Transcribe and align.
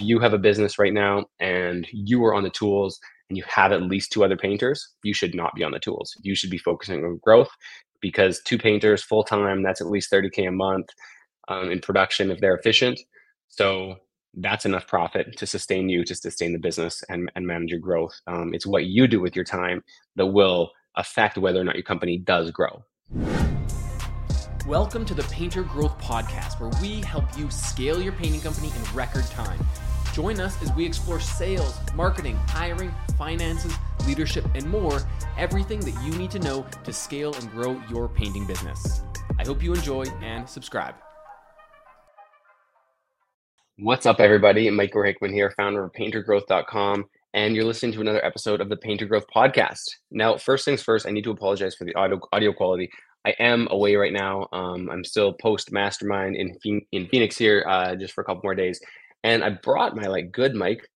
you 0.00 0.18
have 0.18 0.32
a 0.32 0.38
business 0.38 0.78
right 0.78 0.92
now 0.92 1.26
and 1.38 1.86
you 1.92 2.24
are 2.24 2.34
on 2.34 2.42
the 2.42 2.50
tools 2.50 2.98
and 3.28 3.36
you 3.36 3.44
have 3.46 3.72
at 3.72 3.82
least 3.82 4.10
two 4.10 4.24
other 4.24 4.36
painters, 4.36 4.86
you 5.02 5.14
should 5.14 5.34
not 5.34 5.54
be 5.54 5.62
on 5.62 5.72
the 5.72 5.78
tools. 5.78 6.12
You 6.22 6.34
should 6.34 6.50
be 6.50 6.58
focusing 6.58 7.04
on 7.04 7.20
growth 7.22 7.50
because 8.00 8.40
two 8.44 8.58
painters 8.58 9.02
full 9.02 9.22
time, 9.22 9.62
that's 9.62 9.80
at 9.80 9.86
least 9.86 10.10
30K 10.10 10.48
a 10.48 10.50
month 10.50 10.86
um, 11.48 11.70
in 11.70 11.80
production 11.80 12.30
if 12.30 12.40
they're 12.40 12.56
efficient. 12.56 12.98
So 13.48 13.96
that's 14.34 14.64
enough 14.64 14.86
profit 14.86 15.36
to 15.36 15.46
sustain 15.46 15.88
you, 15.88 16.04
to 16.04 16.14
sustain 16.14 16.52
the 16.52 16.58
business 16.58 17.02
and, 17.08 17.30
and 17.34 17.46
manage 17.46 17.70
your 17.70 17.80
growth. 17.80 18.14
Um, 18.26 18.54
it's 18.54 18.66
what 18.66 18.86
you 18.86 19.06
do 19.06 19.20
with 19.20 19.36
your 19.36 19.44
time 19.44 19.82
that 20.16 20.26
will 20.26 20.70
affect 20.96 21.36
whether 21.38 21.60
or 21.60 21.64
not 21.64 21.76
your 21.76 21.84
company 21.84 22.18
does 22.18 22.50
grow. 22.50 22.84
Welcome 24.66 25.04
to 25.06 25.14
the 25.14 25.24
Painter 25.24 25.62
Growth 25.62 25.98
Podcast, 26.00 26.60
where 26.60 26.70
we 26.80 27.00
help 27.00 27.24
you 27.36 27.50
scale 27.50 28.00
your 28.00 28.12
painting 28.12 28.40
company 28.40 28.68
in 28.68 28.94
record 28.94 29.24
time. 29.26 29.58
Join 30.12 30.40
us 30.40 30.60
as 30.62 30.72
we 30.72 30.84
explore 30.84 31.20
sales, 31.20 31.78
marketing, 31.94 32.36
hiring, 32.48 32.92
finances, 33.16 33.72
leadership, 34.06 34.44
and 34.54 34.68
more 34.68 35.00
everything 35.38 35.80
that 35.80 35.94
you 36.04 36.10
need 36.18 36.32
to 36.32 36.40
know 36.40 36.66
to 36.84 36.92
scale 36.92 37.32
and 37.34 37.50
grow 37.50 37.80
your 37.88 38.08
painting 38.08 38.46
business. 38.46 39.02
I 39.38 39.44
hope 39.44 39.62
you 39.62 39.72
enjoy 39.72 40.04
and 40.20 40.48
subscribe. 40.48 40.94
What's 43.78 44.04
up, 44.04 44.20
everybody? 44.20 44.68
Michael 44.68 45.04
Hickman 45.04 45.32
here, 45.32 45.54
founder 45.56 45.84
of 45.84 45.92
paintergrowth.com, 45.92 47.06
and 47.32 47.54
you're 47.54 47.64
listening 47.64 47.92
to 47.92 48.00
another 48.00 48.22
episode 48.24 48.60
of 48.60 48.68
the 48.68 48.76
Painter 48.76 49.06
Growth 49.06 49.26
Podcast. 49.34 49.84
Now, 50.10 50.36
first 50.36 50.64
things 50.64 50.82
first, 50.82 51.06
I 51.06 51.10
need 51.10 51.24
to 51.24 51.30
apologize 51.30 51.76
for 51.76 51.84
the 51.84 51.94
audio, 51.94 52.20
audio 52.32 52.52
quality. 52.52 52.90
I 53.24 53.30
am 53.38 53.68
away 53.70 53.94
right 53.94 54.12
now. 54.12 54.48
Um, 54.52 54.90
I'm 54.90 55.04
still 55.04 55.32
post 55.34 55.72
mastermind 55.72 56.36
in 56.36 56.58
in 56.92 57.06
Phoenix 57.08 57.38
here, 57.38 57.64
uh, 57.68 57.94
just 57.94 58.12
for 58.12 58.22
a 58.22 58.24
couple 58.24 58.40
more 58.42 58.54
days, 58.54 58.80
and 59.24 59.44
I 59.44 59.50
brought 59.50 59.96
my 59.96 60.06
like 60.06 60.32
good 60.32 60.54
mic, 60.54 60.88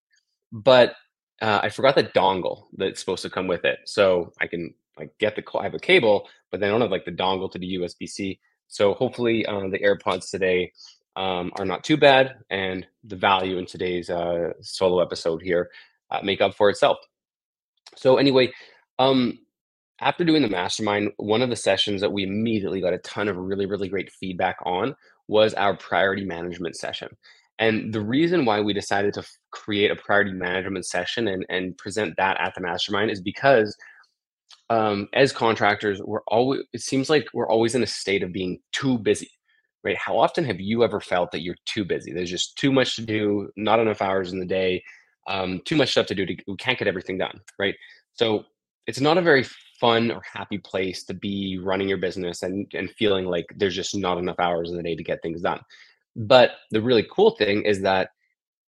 but 0.53 0.95
uh, 1.43 1.61
I 1.63 1.69
forgot 1.69 1.95
the 1.95 2.05
dongle 2.05 2.65
that's 2.77 3.01
supposed 3.01 3.23
to 3.23 3.31
come 3.31 3.47
with 3.47 3.65
it. 3.65 3.79
So 3.87 4.33
I 4.41 4.47
can 4.47 4.75
like 4.99 5.13
get 5.19 5.37
the 5.37 5.45
I 5.59 5.65
have 5.65 5.75
a 5.75 5.79
cable, 5.79 6.29
but 6.51 6.61
then 6.61 6.69
I 6.69 6.73
don't 6.73 6.81
have 6.81 6.91
like 6.91 7.05
the 7.05 7.13
dongle 7.13 7.51
to 7.53 7.59
the 7.59 7.77
USB 7.77 8.09
C. 8.09 8.41
So 8.69 8.95
hopefully, 8.95 9.45
uh, 9.47 9.69
the 9.69 9.79
AirPods 9.79 10.31
today 10.31 10.73
um, 11.17 11.53
are 11.59 11.65
not 11.65 11.85
too 11.85 11.97
bad, 11.97 12.37
and 12.51 12.87
the 13.05 13.17
value 13.17 13.59
in 13.59 13.67
today's 13.67 14.11
uh, 14.11 14.53
solo 14.61 15.01
episode 15.01 15.43
here 15.43 15.71
uh, 16.11 16.21
make 16.23 16.41
up 16.41 16.55
for 16.55 16.71
itself. 16.71 16.99
So 17.97 18.17
anyway, 18.17 18.53
um, 18.99 19.39
after 20.01 20.25
doing 20.25 20.43
the 20.43 20.49
mastermind, 20.49 21.13
one 21.17 21.43
of 21.43 21.51
the 21.51 21.57
sessions 21.57 22.01
that 22.01 22.13
we 22.13 22.25
immediately 22.25 22.81
got 22.81 22.95
a 22.95 22.99
ton 22.99 23.29
of 23.29 23.37
really, 23.37 23.67
really 23.67 23.89
great 23.89 24.11
feedback 24.11 24.57
on 24.65 24.95
was 25.29 25.55
our 25.55 25.77
priority 25.77 26.25
management 26.25 26.77
session. 26.77 27.09
And 27.59 27.93
the 27.93 28.01
reason 28.01 28.45
why 28.45 28.61
we 28.61 28.73
decided 28.73 29.15
to 29.15 29.25
create 29.53 29.91
a 29.91 29.97
priority 29.97 30.33
management 30.33 30.87
session 30.87 31.29
and, 31.29 31.47
and 31.49 31.77
present 31.79 32.15
that 32.17 32.41
at 32.41 32.55
the 32.55 32.61
mastermind 32.61 33.11
is 33.11 33.21
because 33.21 33.77
um, 34.71 35.09
as 35.13 35.33
contractors, 35.33 36.01
we're 36.03 36.23
always, 36.27 36.63
it 36.73 36.81
seems 36.81 37.09
like 37.09 37.27
we're 37.33 37.49
always 37.49 37.75
in 37.75 37.83
a 37.83 37.87
state 37.87 38.23
of 38.23 38.33
being 38.33 38.59
too 38.73 38.99
busy 38.99 39.31
right? 39.85 39.99
How 39.99 40.19
often 40.19 40.45
have 40.45 40.61
you 40.61 40.83
ever 40.83 41.01
felt 41.01 41.31
that 41.33 41.43
you're 41.43 41.57
too 41.67 41.85
busy? 41.85 42.13
There's 42.13 42.31
just 42.31 42.57
too 42.57 42.73
much 42.73 42.97
to 42.97 43.03
do, 43.03 43.51
not 43.57 43.79
enough 43.79 44.03
hours 44.03 44.33
in 44.33 44.41
the 44.41 44.47
day, 44.47 44.83
um, 45.29 45.61
too 45.65 45.77
much 45.77 45.91
stuff 45.91 46.07
to 46.07 46.15
do. 46.15 46.27
To, 46.27 46.37
we 46.49 46.57
can't 46.57 46.79
get 46.79 46.89
everything 46.89 47.19
done, 47.19 47.39
right? 47.59 47.75
So 48.15 48.45
it's 48.87 49.01
not 49.01 49.19
a 49.19 49.23
very 49.23 49.45
fun 49.79 50.11
or 50.11 50.23
happy 50.31 50.59
place 50.59 51.05
to 51.05 51.15
be 51.15 51.59
running 51.63 51.89
your 51.89 51.99
business 51.99 52.43
and, 52.43 52.67
and 52.75 52.91
feeling 52.93 53.27
like 53.27 53.47
there's 53.57 53.77
just 53.77 53.95
not 53.95 54.19
enough 54.19 54.41
hours 54.41 54.71
in 54.71 54.77
the 54.77 54.83
day 54.83 54.97
to 54.97 55.05
get 55.05 55.23
things 55.23 55.43
done. 55.43 55.61
But 56.17 56.53
the 56.71 56.83
really 56.83 57.07
cool 57.11 57.33
thing 57.33 57.63
is 57.63 57.83
that 57.83 58.11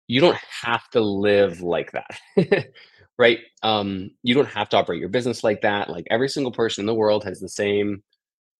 you 0.09 0.21
don't 0.21 0.39
have 0.63 0.89
to 0.91 1.01
live 1.01 1.61
like 1.61 1.93
that. 1.93 2.67
right? 3.19 3.39
Um, 3.63 4.11
you 4.23 4.35
don't 4.35 4.49
have 4.49 4.69
to 4.71 4.77
operate 4.77 5.01
your 5.01 5.09
business 5.09 5.45
like 5.45 5.61
that. 5.63 5.91
Like 5.91 6.07
every 6.11 6.29
single 6.29 6.53
person 6.53 6.83
in 6.83 6.87
the 6.87 6.95
world 6.95 7.25
has 7.25 7.41
the 7.41 7.49
same 7.49 8.03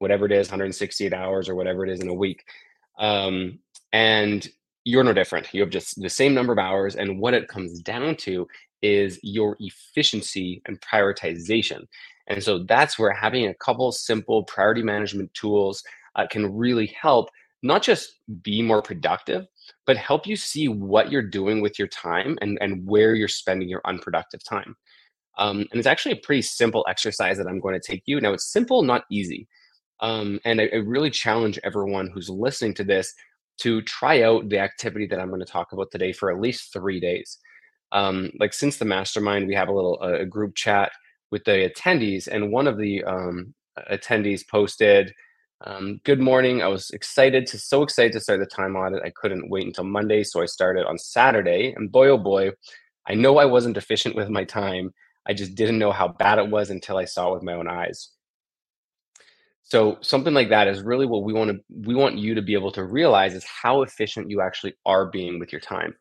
whatever 0.03 0.27
it 0.27 0.33
is 0.33 0.49
168 0.49 1.15
hours 1.15 1.49
or 1.49 1.55
whatever 1.55 1.87
it 1.87 1.91
is 1.91 2.01
in 2.01 2.09
a 2.09 2.15
week 2.15 2.45
um, 2.99 3.59
and 3.93 4.49
you're 4.85 5.05
no 5.05 5.13
different 5.13 5.47
you 5.55 5.61
have 5.61 5.71
just 5.71 6.03
the 6.03 6.11
same 6.11 6.35
number 6.35 6.53
of 6.53 6.59
hours 6.59 6.97
and 6.97 7.21
what 7.21 7.35
it 7.35 7.47
comes 7.47 7.81
down 7.81 8.17
to 8.17 8.47
is 8.83 9.21
your 9.23 9.57
efficiency 9.61 10.61
and 10.67 10.81
prioritization 10.81 11.87
and 12.27 12.43
so 12.43 12.65
that's 12.65 12.99
where 12.99 13.13
having 13.13 13.47
a 13.47 13.55
couple 13.55 13.93
simple 13.93 14.43
priority 14.43 14.83
management 14.83 15.33
tools 15.35 15.85
uh, 16.17 16.27
can 16.29 16.53
really 16.53 16.93
help 17.01 17.31
not 17.63 17.83
just 17.83 18.21
be 18.43 18.61
more 18.63 18.83
productive 18.83 19.47
but 19.87 19.97
help 19.97 20.27
you 20.27 20.37
see 20.37 20.69
what 20.69 21.11
you're 21.11 21.23
doing 21.23 21.61
with 21.61 21.79
your 21.79 21.89
time 21.89 22.39
and, 22.41 22.59
and 22.61 22.87
where 22.87 23.15
you're 23.15 23.29
spending 23.29 23.69
your 23.69 23.81
unproductive 23.85 24.43
time. 24.45 24.77
Um, 25.39 25.61
and 25.71 25.79
it's 25.79 25.87
actually 25.87 26.13
a 26.13 26.23
pretty 26.23 26.43
simple 26.43 26.85
exercise 26.89 27.39
that 27.39 27.47
i'm 27.47 27.61
going 27.61 27.79
to 27.79 27.87
take 27.87 28.03
you. 28.07 28.21
Now 28.21 28.33
it's 28.33 28.53
simple 28.53 28.83
not 28.83 29.05
easy. 29.11 29.49
Um, 30.01 30.41
and 30.45 30.61
I, 30.61 30.69
I 30.73 30.77
really 30.77 31.11
challenge 31.11 31.59
everyone 31.65 32.11
who's 32.13 32.29
listening 32.29 32.75
to 32.75 32.85
this 32.85 33.15
to 33.61 33.83
try 33.83 34.23
out 34.23 34.49
the 34.49 34.59
activity 34.59 35.07
that 35.07 35.21
I'm 35.21 35.29
going 35.29 35.41
to 35.41 35.47
talk 35.47 35.73
about 35.73 35.91
today 35.93 36.13
for 36.13 36.31
at 36.31 36.41
least 36.41 36.73
three 36.73 36.99
days. 37.01 37.39
Um, 37.93 38.31
like 38.41 38.53
since 38.53 38.79
the 38.79 38.85
mastermind, 38.85 39.47
we 39.47 39.55
have 39.55 39.69
a 39.69 39.73
little 39.73 40.01
a 40.03 40.25
group 40.25 40.55
chat 40.55 40.91
with 41.31 41.45
the 41.45 41.71
attendees, 41.71 42.27
and 42.27 42.51
one 42.51 42.67
of 42.67 42.79
the 42.79 43.05
um, 43.05 43.55
attendees 43.91 44.43
posted, 44.49 45.13
um, 45.65 46.01
"Good 46.05 46.21
morning. 46.21 46.63
I 46.63 46.69
was 46.69 46.91
excited 46.91 47.47
to 47.49 47.59
so 47.59 47.83
excited 47.83 48.13
to 48.13 48.21
start 48.21 48.41
the 48.41 48.47
time 48.47 48.77
audit. 48.77 49.03
I 49.05 49.11
couldn't 49.11 49.51
wait 49.51 49.67
until 49.67 49.85
Monday, 49.85 50.25
so 50.25 50.43
I 50.43 50.47
started 50.47 50.87
on 50.87 50.99
Saturday. 50.99 51.73
And 51.77 51.91
boy, 51.93 52.09
oh 52.09 52.19
boy, 52.19 52.51
I 53.09 53.15
know 53.15 53.39
I 53.39 53.45
wasn't 53.45 53.77
efficient 53.77 54.17
with 54.17 54.29
my 54.29 54.45
time. 54.45 54.93
I 55.27 55.35
just 55.35 55.55
didn't 55.55 55.79
know 55.79 55.93
how 55.93 56.09
bad 56.09 56.39
it 56.39 56.51
was 56.51 56.71
until 56.71 56.97
I 56.99 57.05
saw 57.05 57.31
it 57.31 57.35
with 57.35 57.43
my 57.43 57.55
own 57.55 57.69
eyes." 57.69 58.11
So 59.63 59.99
something 60.03 60.35
like 60.35 60.51
that 60.51 60.69
is 60.69 60.83
really 60.83 61.07
what 61.07 61.25
we 61.25 61.33
want 61.33 61.51
to 61.51 61.61
we 61.87 61.95
want 61.95 62.19
you 62.19 62.35
to 62.35 62.43
be 62.43 62.55
able 62.55 62.73
to 62.73 62.85
realize 62.85 63.35
is 63.35 63.45
how 63.45 63.83
efficient 63.83 64.31
you 64.31 64.41
actually 64.41 64.75
are 64.87 65.07
being 65.07 65.39
with 65.39 65.53
your 65.53 65.61
time. 65.61 65.95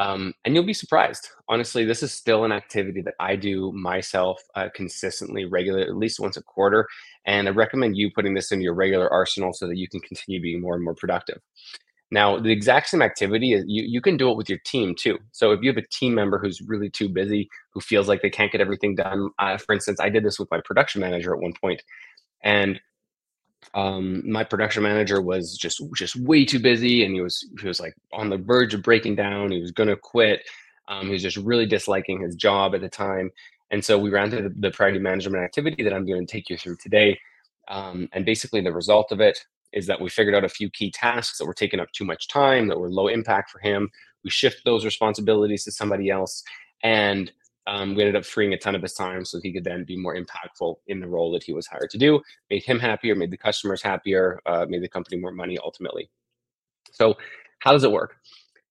Um, 0.00 0.32
and 0.44 0.54
you'll 0.54 0.64
be 0.64 0.72
surprised. 0.72 1.28
Honestly, 1.46 1.84
this 1.84 2.02
is 2.02 2.10
still 2.10 2.44
an 2.44 2.52
activity 2.52 3.02
that 3.02 3.14
I 3.20 3.36
do 3.36 3.70
myself 3.72 4.40
uh, 4.54 4.68
consistently, 4.74 5.44
regularly, 5.44 5.86
at 5.86 5.94
least 5.94 6.18
once 6.20 6.38
a 6.38 6.42
quarter. 6.42 6.88
And 7.26 7.46
I 7.46 7.50
recommend 7.50 7.98
you 7.98 8.10
putting 8.14 8.32
this 8.32 8.50
in 8.50 8.62
your 8.62 8.72
regular 8.72 9.12
arsenal 9.12 9.52
so 9.52 9.66
that 9.68 9.76
you 9.76 9.88
can 9.88 10.00
continue 10.00 10.40
being 10.40 10.62
more 10.62 10.74
and 10.74 10.82
more 10.82 10.94
productive. 10.94 11.40
Now, 12.10 12.40
the 12.40 12.50
exact 12.50 12.88
same 12.88 13.02
activity 13.02 13.52
is 13.52 13.64
you, 13.66 13.84
you 13.86 14.00
can 14.00 14.16
do 14.16 14.30
it 14.30 14.38
with 14.38 14.48
your 14.48 14.58
team 14.64 14.94
too. 14.98 15.18
So 15.32 15.52
if 15.52 15.60
you 15.62 15.68
have 15.68 15.76
a 15.76 15.86
team 15.92 16.14
member 16.14 16.38
who's 16.38 16.62
really 16.66 16.88
too 16.88 17.08
busy, 17.10 17.50
who 17.74 17.80
feels 17.80 18.08
like 18.08 18.22
they 18.22 18.30
can't 18.30 18.50
get 18.50 18.62
everything 18.62 18.94
done, 18.94 19.28
uh, 19.38 19.58
for 19.58 19.74
instance, 19.74 20.00
I 20.00 20.08
did 20.08 20.24
this 20.24 20.38
with 20.38 20.50
my 20.50 20.60
production 20.64 21.02
manager 21.02 21.34
at 21.34 21.42
one 21.42 21.52
point, 21.60 21.82
and 22.42 22.80
um, 23.74 24.28
my 24.28 24.42
production 24.42 24.82
manager 24.82 25.20
was 25.20 25.56
just 25.56 25.80
just 25.94 26.16
way 26.16 26.44
too 26.44 26.58
busy 26.58 27.04
and 27.04 27.14
he 27.14 27.20
was 27.20 27.48
he 27.60 27.68
was 27.68 27.80
like 27.80 27.94
on 28.12 28.28
the 28.28 28.36
verge 28.36 28.74
of 28.74 28.82
breaking 28.82 29.16
down. 29.16 29.52
He 29.52 29.60
was 29.60 29.70
going 29.70 29.88
to 29.88 29.96
quit. 29.96 30.42
Um, 30.88 31.06
he 31.06 31.12
was 31.12 31.22
just 31.22 31.36
really 31.36 31.66
disliking 31.66 32.20
his 32.20 32.34
job 32.34 32.74
at 32.74 32.80
the 32.80 32.88
time. 32.88 33.30
And 33.70 33.84
so 33.84 33.96
we 33.96 34.10
ran 34.10 34.30
through 34.30 34.48
the, 34.48 34.54
the 34.58 34.70
priority 34.72 34.98
management 34.98 35.44
activity 35.44 35.84
that 35.84 35.92
i'm 35.92 36.04
going 36.04 36.26
to 36.26 36.32
take 36.32 36.50
you 36.50 36.56
through 36.56 36.76
today. 36.76 37.18
Um, 37.68 38.08
and 38.12 38.26
basically 38.26 38.60
the 38.60 38.72
result 38.72 39.12
of 39.12 39.20
it 39.20 39.38
is 39.72 39.86
that 39.86 40.00
we 40.00 40.10
figured 40.10 40.34
out 40.34 40.44
a 40.44 40.48
few 40.48 40.68
key 40.70 40.90
tasks 40.90 41.38
that 41.38 41.46
were 41.46 41.54
taking 41.54 41.78
up 41.78 41.92
too 41.92 42.04
much 42.04 42.26
time 42.26 42.66
that 42.66 42.80
were 42.80 42.90
low 42.90 43.06
impact 43.06 43.50
for 43.50 43.60
him. 43.60 43.88
We 44.24 44.30
shift 44.30 44.62
those 44.64 44.84
responsibilities 44.84 45.62
to 45.64 45.70
somebody 45.70 46.10
else 46.10 46.42
and 46.82 47.30
um, 47.70 47.94
we 47.94 48.02
ended 48.02 48.16
up 48.16 48.24
freeing 48.24 48.52
a 48.52 48.58
ton 48.58 48.74
of 48.74 48.82
his 48.82 48.94
time 48.94 49.24
so 49.24 49.40
he 49.40 49.52
could 49.52 49.62
then 49.62 49.84
be 49.84 49.96
more 49.96 50.16
impactful 50.16 50.74
in 50.88 50.98
the 50.98 51.06
role 51.06 51.30
that 51.30 51.44
he 51.44 51.52
was 51.52 51.68
hired 51.68 51.88
to 51.90 51.98
do. 51.98 52.20
Made 52.50 52.64
him 52.64 52.80
happier, 52.80 53.14
made 53.14 53.30
the 53.30 53.36
customers 53.36 53.80
happier, 53.80 54.40
uh, 54.44 54.66
made 54.68 54.82
the 54.82 54.88
company 54.88 55.16
more 55.18 55.30
money 55.30 55.56
ultimately. 55.62 56.10
So, 56.90 57.16
how 57.60 57.70
does 57.70 57.84
it 57.84 57.92
work? 57.92 58.16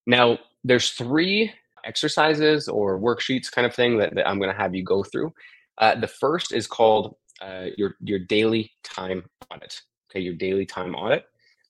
Now, 0.05 0.37
there's 0.65 0.91
three 0.91 1.49
exercises 1.85 2.67
or 2.67 2.99
worksheets 2.99 3.49
kind 3.49 3.65
of 3.65 3.73
thing 3.73 3.97
that, 3.99 4.15
that 4.15 4.27
I'm 4.27 4.37
going 4.37 4.51
to 4.51 4.61
have 4.61 4.75
you 4.75 4.83
go 4.83 5.01
through. 5.01 5.33
Uh, 5.77 5.95
the 5.95 6.07
first 6.07 6.51
is 6.51 6.67
called 6.67 7.15
uh, 7.41 7.67
your 7.77 7.95
your 8.01 8.19
daily 8.19 8.69
time 8.83 9.23
audit. 9.49 9.79
Okay, 10.11 10.19
your 10.19 10.33
daily 10.33 10.65
time 10.65 10.93
audit. 10.93 11.23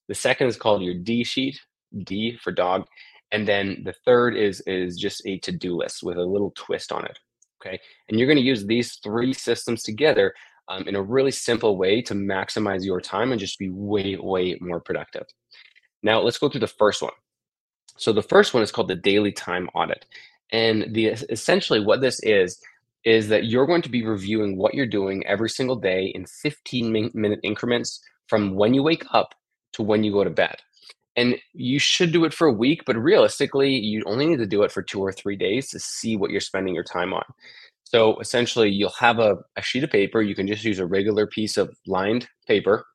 The 0.08 0.16
second 0.16 0.48
is 0.48 0.58
called 0.58 0.82
your 0.82 0.96
D 0.96 1.24
sheet, 1.24 1.62
D 2.06 2.40
for 2.42 2.52
dog, 2.52 2.88
and 3.32 3.48
then 3.48 3.82
the 3.84 3.94
third 4.06 4.36
is 4.36 4.62
is 4.62 4.98
just 4.98 5.26
a 5.26 5.38
to-do 5.40 5.76
list 5.76 6.04
with 6.04 6.18
a 6.18 6.24
little 6.24 6.52
twist 6.56 6.92
on 6.92 7.06
it 7.06 7.20
okay? 7.62 7.80
And 8.08 8.18
you're 8.18 8.28
going 8.28 8.38
to 8.38 8.44
use 8.44 8.66
these 8.66 8.96
three 9.04 9.34
systems 9.34 9.84
together 9.84 10.34
um, 10.68 10.88
in 10.88 10.96
a 10.96 11.02
really 11.02 11.32
simple 11.32 11.78
way 11.78 12.02
to 12.04 12.14
maximize 12.14 12.86
your 12.86 13.02
time 13.02 13.32
and 13.32 13.40
just 13.40 13.60
be 13.60 13.70
way 13.70 14.16
way 14.18 14.58
more 14.62 14.80
productive. 14.80 15.26
Now 16.04 16.22
let's 16.22 16.38
go 16.38 16.50
through 16.50 16.62
the 16.62 16.68
first 16.68 17.02
one. 17.02 17.14
So 17.98 18.14
the 18.14 18.22
first 18.22 18.54
one 18.54 18.64
is 18.64 18.72
called 18.72 18.88
the 18.88 18.96
daily 18.96 19.32
time 19.32 19.70
audit. 19.74 20.06
And 20.52 20.94
the 20.94 21.08
essentially 21.08 21.84
what 21.84 22.02
this 22.02 22.20
is 22.24 22.60
is 23.06 23.28
that 23.30 23.46
you're 23.46 23.66
going 23.66 23.82
to 23.82 23.90
be 23.90 24.06
reviewing 24.06 24.58
what 24.58 24.74
you're 24.74 24.86
doing 24.86 25.26
every 25.26 25.50
single 25.50 25.76
day 25.76 26.08
in 26.16 26.26
15 26.26 27.12
minute 27.14 27.40
increments 27.44 28.02
from 28.28 28.56
when 28.56 28.74
you 28.74 28.84
wake 28.84 29.06
up 29.12 29.34
to 29.74 29.84
when 29.84 30.04
you 30.04 30.12
go 30.12 30.24
to 30.24 30.30
bed 30.30 30.58
and 31.20 31.36
you 31.54 31.80
should 31.80 32.14
do 32.14 32.24
it 32.24 32.34
for 32.34 32.48
a 32.48 32.54
week, 32.54 32.84
but 32.86 32.96
realistically, 32.96 33.72
you 33.72 34.02
only 34.06 34.26
need 34.26 34.40
to 34.40 34.46
do 34.46 34.64
it 34.64 34.72
for 34.72 34.82
two 34.82 35.02
or 35.02 35.12
three 35.12 35.36
days 35.36 35.68
to 35.70 35.78
see 35.78 36.16
what 36.16 36.32
you're 36.32 36.40
spending 36.40 36.74
your 36.74 36.86
time 36.86 37.14
on. 37.14 37.26
So 37.84 38.18
essentially, 38.20 38.70
you'll 38.70 38.92
have 38.92 39.20
a, 39.20 39.36
a 39.58 39.62
sheet 39.62 39.84
of 39.84 39.90
paper. 39.90 40.22
You 40.22 40.34
can 40.34 40.48
just 40.48 40.64
use 40.64 40.80
a 40.80 40.86
regular 40.86 41.28
piece 41.28 41.58
of 41.58 41.76
lined 41.86 42.30
paper, 42.48 42.86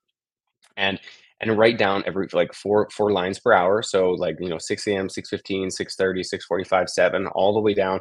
and 0.79 0.99
and 1.43 1.59
write 1.59 1.77
down 1.77 2.03
every 2.07 2.27
like 2.33 2.55
four 2.55 2.89
four 2.91 3.13
lines 3.13 3.39
per 3.39 3.53
hour. 3.53 3.83
So 3.83 4.13
like 4.13 4.37
you 4.41 4.49
know 4.49 4.59
6 4.59 4.87
a.m., 4.87 5.09
6:15, 5.09 5.71
6:30, 5.71 6.25
6:45, 6.51 6.89
7, 6.89 7.27
all 7.27 7.53
the 7.53 7.61
way 7.61 7.75
down 7.75 8.01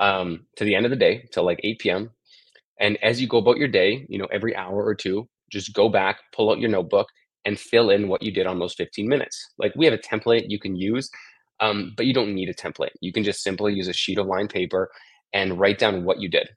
um, 0.00 0.46
to 0.56 0.64
the 0.64 0.76
end 0.76 0.86
of 0.86 0.90
the 0.90 0.96
day 0.96 1.26
till 1.32 1.44
like 1.44 1.58
8 1.64 1.80
p.m. 1.80 2.10
And 2.78 2.96
as 3.02 3.20
you 3.20 3.26
go 3.26 3.38
about 3.38 3.56
your 3.56 3.68
day, 3.68 4.06
you 4.08 4.18
know 4.18 4.28
every 4.30 4.54
hour 4.54 4.84
or 4.84 4.94
two, 4.94 5.26
just 5.50 5.74
go 5.74 5.88
back, 5.88 6.20
pull 6.32 6.52
out 6.52 6.60
your 6.60 6.70
notebook, 6.70 7.08
and 7.44 7.58
fill 7.58 7.90
in 7.90 8.08
what 8.08 8.22
you 8.22 8.32
did 8.32 8.46
on 8.46 8.58
those 8.58 8.74
15 8.74 9.08
minutes. 9.08 9.50
Like 9.58 9.74
we 9.76 9.84
have 9.84 9.94
a 9.94 9.98
template 9.98 10.46
you 10.48 10.58
can 10.58 10.76
use, 10.76 11.10
um, 11.60 11.92
but 11.96 12.06
you 12.06 12.14
don't 12.14 12.34
need 12.34 12.48
a 12.48 12.54
template. 12.54 12.92
You 13.00 13.12
can 13.12 13.24
just 13.24 13.42
simply 13.42 13.74
use 13.74 13.88
a 13.88 13.92
sheet 13.92 14.18
of 14.18 14.26
lined 14.26 14.50
paper 14.50 14.90
and 15.32 15.58
write 15.58 15.78
down 15.78 16.04
what 16.04 16.20
you 16.20 16.28
did. 16.28 16.48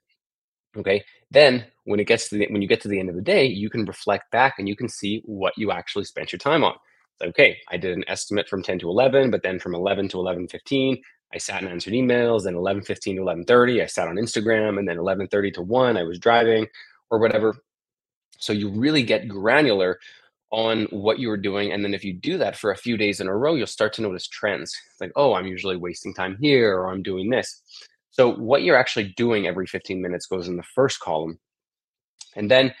Okay. 0.76 1.02
Then 1.30 1.66
when 1.84 2.00
it 2.00 2.06
gets 2.06 2.28
to 2.28 2.38
the, 2.38 2.46
when 2.50 2.62
you 2.62 2.68
get 2.68 2.80
to 2.82 2.88
the 2.88 3.00
end 3.00 3.08
of 3.08 3.16
the 3.16 3.22
day, 3.22 3.46
you 3.46 3.68
can 3.70 3.84
reflect 3.84 4.30
back 4.30 4.54
and 4.58 4.68
you 4.68 4.76
can 4.76 4.88
see 4.88 5.22
what 5.24 5.54
you 5.56 5.70
actually 5.70 6.04
spent 6.04 6.32
your 6.32 6.38
time 6.38 6.64
on. 6.64 6.74
okay, 7.22 7.58
I 7.68 7.76
did 7.76 7.96
an 7.96 8.04
estimate 8.06 8.48
from 8.48 8.62
10 8.62 8.78
to 8.80 8.88
11, 8.88 9.30
but 9.30 9.42
then 9.42 9.58
from 9.58 9.74
11 9.74 10.08
to 10.10 10.18
11:15, 10.18 11.00
I 11.34 11.38
sat 11.38 11.62
and 11.62 11.70
answered 11.70 11.92
emails. 11.92 12.44
Then 12.44 12.54
11:15 12.54 13.16
to 13.16 13.22
11:30, 13.22 13.82
I 13.82 13.86
sat 13.86 14.08
on 14.08 14.16
Instagram, 14.16 14.78
and 14.78 14.88
then 14.88 14.98
11:30 14.98 15.52
to 15.54 15.62
1, 15.62 15.96
I 15.96 16.04
was 16.04 16.18
driving 16.18 16.66
or 17.10 17.18
whatever. 17.18 17.56
So 18.38 18.52
you 18.52 18.68
really 18.70 19.02
get 19.02 19.28
granular 19.28 19.98
on 20.50 20.84
what 20.90 21.18
you 21.18 21.28
were 21.28 21.36
doing. 21.36 21.72
And 21.72 21.84
then 21.84 21.94
if 21.94 22.04
you 22.04 22.14
do 22.14 22.38
that 22.38 22.56
for 22.56 22.70
a 22.70 22.76
few 22.76 22.96
days 22.96 23.20
in 23.20 23.28
a 23.28 23.36
row, 23.36 23.54
you'll 23.54 23.66
start 23.66 23.92
to 23.94 24.02
notice 24.02 24.26
trends. 24.26 24.74
like, 25.00 25.12
oh, 25.16 25.34
I'm 25.34 25.46
usually 25.46 25.76
wasting 25.76 26.14
time 26.14 26.38
here 26.40 26.76
or 26.78 26.90
I'm 26.90 27.02
doing 27.02 27.28
this. 27.30 27.62
So 28.10 28.34
what 28.34 28.62
you're 28.62 28.76
actually 28.76 29.14
doing 29.16 29.46
every 29.46 29.66
15 29.66 30.00
minutes 30.00 30.26
goes 30.26 30.48
in 30.48 30.56
the 30.56 30.62
first 30.74 31.00
column. 31.00 31.38
And 32.34 32.50
then 32.50 32.74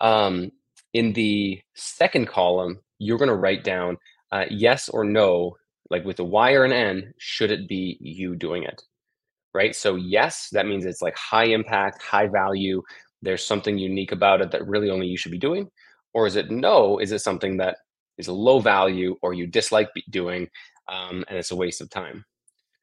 um, 0.00 0.50
in 0.92 1.12
the 1.12 1.60
second 1.74 2.26
column, 2.26 2.80
you're 2.98 3.18
going 3.18 3.28
to 3.28 3.36
write 3.36 3.64
down 3.64 3.96
uh, 4.32 4.44
yes 4.50 4.88
or 4.88 5.04
no, 5.04 5.56
like 5.90 6.04
with 6.04 6.18
a 6.18 6.24
Y 6.24 6.52
or 6.52 6.64
an 6.64 6.72
N, 6.72 7.14
should 7.18 7.50
it 7.50 7.68
be 7.68 7.98
you 8.00 8.34
doing 8.34 8.64
it? 8.64 8.82
Right. 9.54 9.76
So, 9.76 9.96
yes, 9.96 10.48
that 10.52 10.66
means 10.66 10.86
it's 10.86 11.02
like 11.02 11.16
high 11.16 11.44
impact, 11.44 12.02
high 12.02 12.26
value. 12.26 12.82
There's 13.20 13.44
something 13.44 13.76
unique 13.78 14.10
about 14.10 14.40
it 14.40 14.50
that 14.50 14.66
really 14.66 14.90
only 14.90 15.06
you 15.06 15.18
should 15.18 15.30
be 15.30 15.38
doing. 15.38 15.70
Or 16.14 16.26
is 16.26 16.36
it 16.36 16.50
no? 16.50 16.98
Is 16.98 17.12
it 17.12 17.20
something 17.20 17.56
that 17.58 17.78
is 18.18 18.28
low 18.28 18.60
value 18.60 19.16
or 19.22 19.34
you 19.34 19.46
dislike 19.46 19.88
doing 20.10 20.48
um, 20.88 21.24
and 21.28 21.38
it's 21.38 21.50
a 21.50 21.56
waste 21.56 21.80
of 21.80 21.90
time? 21.90 22.24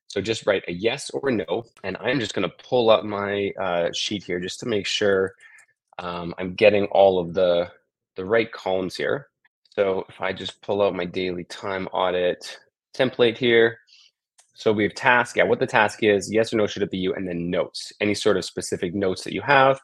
So 0.08 0.22
just 0.22 0.48
write 0.48 0.64
a 0.68 0.72
yes 0.72 1.12
or 1.12 1.30
no. 1.30 1.64
And 1.84 1.96
I'm 1.98 2.20
just 2.20 2.34
going 2.34 2.50
to 2.50 2.64
pull 2.64 2.90
up 2.90 3.04
my 3.04 3.52
uh, 3.62 3.90
sheet 3.94 4.24
here 4.24 4.40
just 4.40 4.60
to 4.62 4.66
make 4.66 4.88
sure 4.88 5.34
um, 6.00 6.34
I'm 6.40 6.56
getting 6.56 6.86
all 6.86 7.20
of 7.20 7.34
the, 7.34 7.70
the 8.16 8.26
right 8.26 8.52
columns 8.52 8.96
here. 8.96 9.28
So 9.70 10.06
if 10.10 10.20
I 10.20 10.34
just 10.34 10.62
pull 10.62 10.82
out 10.82 10.96
my 10.96 11.06
daily 11.06 11.44
time 11.44 11.88
audit 11.88 12.58
template 12.96 13.38
here. 13.38 13.80
So 14.56 14.74
we 14.74 14.84
have 14.84 14.94
task, 14.94 15.38
yeah, 15.38 15.44
what 15.44 15.60
the 15.60 15.68
task 15.68 16.04
is, 16.04 16.32
yes 16.32 16.52
or 16.52 16.58
no, 16.58 16.68
should 16.68 16.84
it 16.84 16.92
be 16.92 16.98
you, 16.98 17.14
and 17.14 17.28
then 17.28 17.50
notes, 17.50 17.94
any 18.02 18.14
sort 18.14 18.36
of 18.36 18.44
specific 18.44 18.94
notes 18.94 19.24
that 19.24 19.32
you 19.32 19.42
have. 19.42 19.80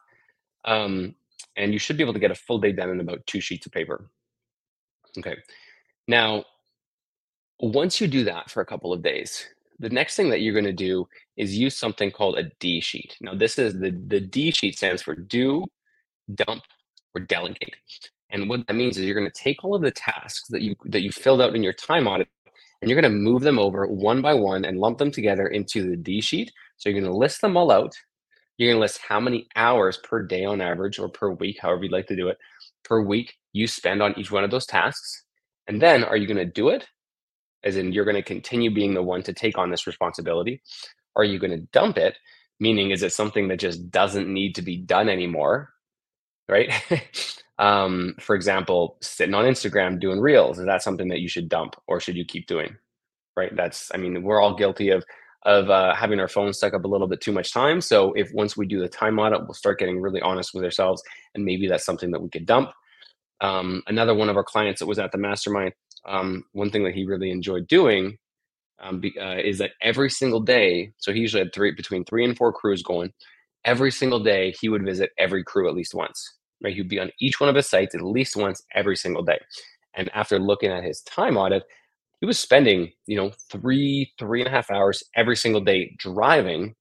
Um, 0.66 1.16
and 1.58 1.74
you 1.74 1.80
should 1.80 1.98
be 1.98 2.04
able 2.04 2.14
to 2.14 2.20
get 2.20 2.32
a 2.32 2.36
full 2.36 2.60
day 2.60 2.72
done 2.72 2.90
in 2.90 3.00
about 3.00 3.26
two 3.28 3.42
sheets 3.42 3.66
of 3.66 3.72
paper. 3.72 4.10
Okay. 5.18 5.36
Now, 6.08 6.44
once 7.60 8.02
you 8.02 8.08
do 8.08 8.24
that 8.26 8.50
for 8.50 8.62
a 8.62 8.66
couple 8.66 8.92
of 8.92 9.02
days, 9.02 9.48
the 9.80 9.90
next 9.90 10.16
thing 10.16 10.30
that 10.30 10.42
you're 10.42 10.54
going 10.54 10.66
to 10.66 10.74
do 10.74 11.08
is 11.38 11.58
use 11.58 11.78
something 11.78 12.12
called 12.12 12.38
a 12.38 12.50
D 12.60 12.80
sheet. 12.80 13.18
Now, 13.22 13.34
this 13.34 13.58
is 13.58 13.74
the, 13.80 13.92
the 14.08 14.20
D 14.20 14.52
sheet 14.52 14.78
stands 14.78 15.02
for 15.02 15.16
do, 15.16 15.66
dump, 16.34 16.64
or 17.14 17.22
delegate. 17.22 17.76
And 18.30 18.50
what 18.50 18.66
that 18.68 18.76
means 18.76 18.98
is 18.98 19.06
you're 19.06 19.20
going 19.20 19.32
to 19.32 19.44
take 19.44 19.64
all 19.64 19.76
of 19.76 19.82
the 19.82 19.92
tasks 19.92 20.48
that 20.50 20.62
you 20.62 20.76
that 20.86 21.02
you 21.02 21.12
filled 21.12 21.42
out 21.42 21.56
in 21.56 21.64
your 21.64 21.74
time 21.74 22.08
audit 22.08 22.28
and 22.82 22.90
you're 22.90 23.00
going 23.00 23.12
to 23.12 23.18
move 23.18 23.42
them 23.42 23.60
over 23.60 23.88
one 23.88 24.22
by 24.22 24.34
one 24.34 24.66
and 24.66 24.80
lump 24.80 24.98
them 24.98 25.12
together 25.12 25.48
into 25.48 25.90
the 25.90 25.96
D 25.96 26.22
sheet. 26.22 26.52
So 26.78 26.90
you're 26.90 27.00
going 27.00 27.12
to 27.12 27.18
list 27.18 27.42
them 27.42 27.56
all 27.56 27.72
out 27.72 27.96
you're 28.58 28.70
going 28.70 28.78
to 28.78 28.82
list 28.82 29.00
how 29.08 29.20
many 29.20 29.48
hours 29.56 29.98
per 29.98 30.24
day 30.24 30.46
on 30.46 30.62
average 30.62 31.00
or 31.00 31.10
per 31.10 31.32
week, 31.32 31.58
however 31.62 31.84
you'd 31.84 31.92
like 31.92 32.08
to 32.08 32.16
do 32.16 32.30
it, 32.30 32.38
per 32.84 33.02
week 33.02 33.34
you 33.54 33.68
spend 33.68 34.02
on 34.02 34.18
each 34.18 34.32
one 34.32 34.44
of 34.44 34.52
those 34.52 34.66
tasks. 34.66 35.24
And 35.68 35.82
then 35.82 36.04
are 36.04 36.18
you 36.18 36.28
going 36.28 36.38
to 36.38 36.46
do 36.46 36.70
it? 36.70 36.86
As 37.64 37.78
in, 37.78 37.92
you're 37.92 38.06
going 38.06 38.16
to 38.16 38.22
continue 38.22 38.74
being 38.74 38.94
the 38.94 39.02
one 39.02 39.24
to 39.24 39.34
take 39.34 39.58
on 39.58 39.72
this 39.72 39.88
responsibility. 39.88 40.62
Are 41.16 41.24
you 41.24 41.40
going 41.40 41.52
to 41.52 41.68
dump 41.72 41.98
it? 41.98 42.18
Meaning, 42.60 42.92
is 42.92 43.04
it 43.04 43.12
something 43.12 43.48
that 43.48 43.60
just 43.60 43.90
doesn't 43.90 44.32
need 44.32 44.56
to 44.56 44.62
be 44.62 44.78
done 44.78 45.10
anymore? 45.10 45.74
Right? 46.48 46.72
um, 47.60 48.16
for 48.20 48.36
example, 48.36 48.98
sitting 49.02 49.34
on 49.34 49.46
Instagram 49.46 50.00
doing 50.00 50.20
reels, 50.20 50.60
is 50.60 50.66
that 50.66 50.84
something 50.84 51.08
that 51.10 51.22
you 51.22 51.28
should 51.28 51.50
dump 51.50 51.76
or 51.88 52.00
should 52.00 52.16
you 52.16 52.24
keep 52.24 52.46
doing? 52.46 52.76
Right? 53.36 53.54
That's, 53.56 53.92
I 53.94 53.98
mean, 53.98 54.22
we're 54.22 54.40
all 54.40 54.56
guilty 54.56 54.90
of 54.90 55.04
of 55.46 55.70
uh, 55.70 55.94
having 55.96 56.20
our 56.20 56.28
phones 56.28 56.58
stuck 56.58 56.74
up 56.74 56.84
a 56.84 56.88
little 56.88 57.08
bit 57.08 57.22
too 57.22 57.32
much 57.32 57.54
time. 57.54 57.80
So 57.80 58.14
if 58.14 58.32
once 58.34 58.58
we 58.58 58.66
do 58.66 58.80
the 58.80 58.90
time 58.90 59.20
audit, 59.20 59.42
we'll 59.42 59.54
start 59.54 59.80
getting 59.80 60.02
really 60.02 60.22
honest 60.22 60.54
with 60.54 60.64
ourselves, 60.64 61.02
and 61.34 61.46
maybe 61.46 61.68
that's 61.68 61.86
something 61.86 62.12
that 62.12 62.22
we 62.22 62.30
could 62.30 62.46
dump. 62.46 62.72
Um, 63.42 63.84
another 63.88 64.16
one 64.16 64.30
of 64.30 64.38
our 64.38 64.44
clients 64.44 64.80
that 64.80 64.88
was 64.88 65.00
at 65.00 65.12
the 65.12 65.18
mastermind, 65.18 65.74
um, 66.06 66.44
one 66.54 66.72
thing 66.72 66.84
that 66.84 66.96
he 66.96 67.06
really 67.06 67.30
enjoyed 67.30 67.68
doing 67.68 68.18
um, 68.82 69.00
be, 69.00 69.18
uh, 69.20 69.38
is 69.38 69.60
that 69.60 69.72
every 69.82 70.10
single 70.10 70.40
day. 70.40 70.92
So 70.98 71.14
he 71.14 71.20
usually 71.20 71.44
had 71.44 71.54
three 71.54 71.72
between 71.72 72.06
three 72.06 72.26
and 72.26 72.36
four 72.36 72.52
crews 72.52 72.82
going. 72.82 73.14
Every 73.66 73.92
single 73.92 74.20
day, 74.20 74.54
he 74.60 74.70
would 74.70 74.86
visit 74.86 75.12
every 75.18 75.44
crew 75.44 75.68
at 75.68 75.76
least 75.76 75.94
once. 75.94 76.36
Right, 76.64 76.74
he'd 76.76 76.90
be 76.90 77.00
on 77.00 77.12
each 77.20 77.40
one 77.40 77.50
of 77.50 77.56
his 77.56 77.68
sites 77.68 77.94
at 77.96 78.02
least 78.02 78.36
once 78.36 78.64
every 78.74 78.96
single 78.96 79.24
day. 79.24 79.40
And 79.96 80.10
after 80.14 80.40
looking 80.40 80.72
at 80.72 80.84
his 80.84 81.02
time 81.02 81.38
audit, 81.38 81.64
he 82.22 82.26
was 82.26 82.40
spending, 82.40 82.92
you 83.08 83.18
know, 83.18 83.32
three, 83.52 84.14
three 84.18 84.42
and 84.42 84.48
a 84.48 84.52
half 84.52 84.72
hours 84.72 85.04
every 85.16 85.36
single 85.36 85.62
day 85.62 85.96
driving 85.98 86.76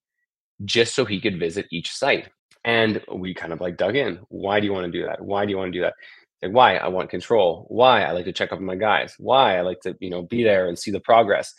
just 0.65 0.95
so 0.95 1.05
he 1.05 1.21
could 1.21 1.39
visit 1.39 1.67
each 1.71 1.91
site. 1.91 2.29
And 2.65 3.03
we 3.15 3.35
kind 3.35 3.53
of 3.53 3.61
like 3.61 3.77
dug 3.77 3.97
in. 3.97 4.21
Why 4.29 4.61
do 4.61 4.67
you 4.67 4.73
want 4.73 4.91
to 4.91 4.99
do 4.99 5.05
that? 5.05 5.23
Why 5.23 5.45
do 5.45 5.51
you 5.51 5.59
want 5.59 5.73
to 5.73 5.79
do 5.79 5.83
that? 5.83 5.95
Like, 6.43 6.53
why? 6.53 6.77
I 6.77 6.89
want 6.89 7.11
control. 7.11 7.67
Why? 7.69 8.03
I 8.03 8.13
like 8.13 8.25
to 8.27 8.33
check 8.33 8.53
up 8.53 8.59
on 8.59 8.65
my 8.65 8.77
guys. 8.77 9.15
Why? 9.19 9.59
I 9.59 9.63
like 9.63 9.81
to, 9.81 9.97
you 10.01 10.11
know, 10.11 10.23
be 10.23 10.43
there 10.43 10.69
and 10.69 10.79
see 10.79 10.91
the 10.91 11.01
progress. 11.01 11.53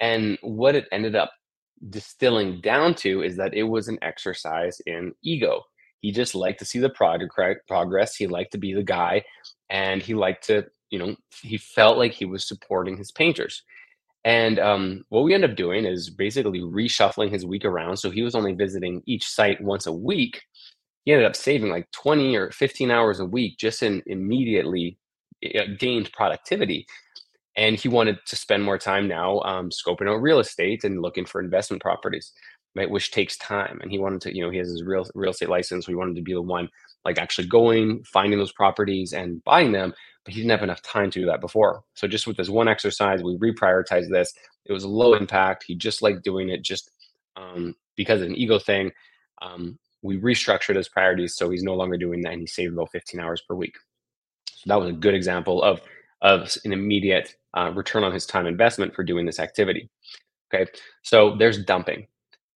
And 0.00 0.38
what 0.42 0.74
it 0.74 0.86
ended 0.92 1.16
up 1.16 1.32
distilling 1.90 2.60
down 2.60 2.94
to 2.96 3.22
is 3.22 3.36
that 3.36 3.54
it 3.54 3.64
was 3.64 3.88
an 3.88 3.98
exercise 4.02 4.80
in 4.86 5.12
ego. 5.22 5.62
He 6.00 6.12
just 6.12 6.34
liked 6.34 6.58
to 6.58 6.64
see 6.64 6.78
the 6.78 6.90
progress. 6.90 8.14
He 8.14 8.26
liked 8.26 8.52
to 8.52 8.58
be 8.58 8.74
the 8.74 8.82
guy 8.82 9.24
and 9.70 10.02
he 10.02 10.14
liked 10.14 10.46
to 10.46 10.66
you 10.94 11.00
know, 11.00 11.16
he 11.42 11.58
felt 11.58 11.98
like 11.98 12.12
he 12.12 12.24
was 12.24 12.46
supporting 12.46 12.96
his 12.96 13.10
painters. 13.10 13.64
And 14.24 14.60
um, 14.60 15.04
what 15.08 15.24
we 15.24 15.34
ended 15.34 15.50
up 15.50 15.56
doing 15.56 15.84
is 15.84 16.08
basically 16.08 16.60
reshuffling 16.60 17.30
his 17.32 17.44
week 17.44 17.64
around. 17.64 17.96
So 17.96 18.12
he 18.12 18.22
was 18.22 18.36
only 18.36 18.52
visiting 18.52 19.02
each 19.06 19.26
site 19.26 19.60
once 19.60 19.86
a 19.86 19.92
week. 19.92 20.40
He 21.04 21.12
ended 21.12 21.26
up 21.26 21.34
saving 21.34 21.70
like 21.72 21.90
20 21.90 22.36
or 22.36 22.52
15 22.52 22.92
hours 22.92 23.18
a 23.18 23.24
week 23.24 23.58
just 23.58 23.82
in 23.82 24.04
immediately 24.06 24.96
uh, 25.44 25.64
gained 25.80 26.12
productivity. 26.12 26.86
And 27.56 27.74
he 27.76 27.88
wanted 27.88 28.18
to 28.26 28.36
spend 28.36 28.62
more 28.62 28.78
time 28.78 29.08
now 29.08 29.40
um, 29.40 29.70
scoping 29.70 30.08
out 30.08 30.22
real 30.22 30.38
estate 30.38 30.84
and 30.84 31.02
looking 31.02 31.26
for 31.26 31.40
investment 31.40 31.82
properties, 31.82 32.32
right? 32.76 32.88
Which 32.88 33.10
takes 33.10 33.36
time. 33.38 33.80
And 33.82 33.90
he 33.90 33.98
wanted 33.98 34.20
to, 34.22 34.36
you 34.36 34.44
know, 34.44 34.50
he 34.50 34.58
has 34.58 34.68
his 34.68 34.84
real 34.84 35.04
real 35.16 35.32
estate 35.32 35.50
license. 35.50 35.88
We 35.88 35.96
wanted 35.96 36.14
to 36.14 36.22
be 36.22 36.34
the 36.34 36.40
one 36.42 36.68
like 37.04 37.18
actually 37.18 37.48
going, 37.48 38.04
finding 38.04 38.38
those 38.38 38.52
properties 38.52 39.12
and 39.12 39.42
buying 39.42 39.72
them 39.72 39.92
but 40.24 40.34
he 40.34 40.40
didn't 40.40 40.52
have 40.52 40.62
enough 40.62 40.82
time 40.82 41.10
to 41.10 41.20
do 41.20 41.26
that 41.26 41.40
before. 41.40 41.82
So 41.94 42.08
just 42.08 42.26
with 42.26 42.36
this 42.36 42.48
one 42.48 42.68
exercise, 42.68 43.22
we 43.22 43.36
reprioritized 43.36 44.10
this. 44.10 44.32
It 44.64 44.72
was 44.72 44.84
low 44.84 45.14
impact. 45.14 45.64
He 45.66 45.74
just 45.74 46.02
liked 46.02 46.24
doing 46.24 46.48
it 46.48 46.62
just 46.62 46.90
um, 47.36 47.74
because 47.96 48.22
of 48.22 48.28
an 48.28 48.36
ego 48.36 48.58
thing. 48.58 48.90
Um, 49.42 49.78
we 50.02 50.18
restructured 50.18 50.76
his 50.76 50.88
priorities 50.88 51.34
so 51.36 51.50
he's 51.50 51.62
no 51.62 51.74
longer 51.74 51.96
doing 51.96 52.20
that 52.22 52.32
and 52.32 52.40
he 52.40 52.46
saved 52.46 52.72
about 52.72 52.90
15 52.92 53.20
hours 53.20 53.42
per 53.46 53.54
week. 53.54 53.76
So 54.48 54.62
that 54.66 54.80
was 54.80 54.90
a 54.90 54.92
good 54.92 55.14
example 55.14 55.62
of, 55.62 55.80
of 56.22 56.56
an 56.64 56.72
immediate 56.72 57.34
uh, 57.54 57.72
return 57.74 58.04
on 58.04 58.12
his 58.12 58.26
time 58.26 58.46
investment 58.46 58.94
for 58.94 59.02
doing 59.02 59.26
this 59.26 59.40
activity. 59.40 59.90
Okay, 60.52 60.70
so 61.02 61.36
there's 61.36 61.62
dumping. 61.64 62.06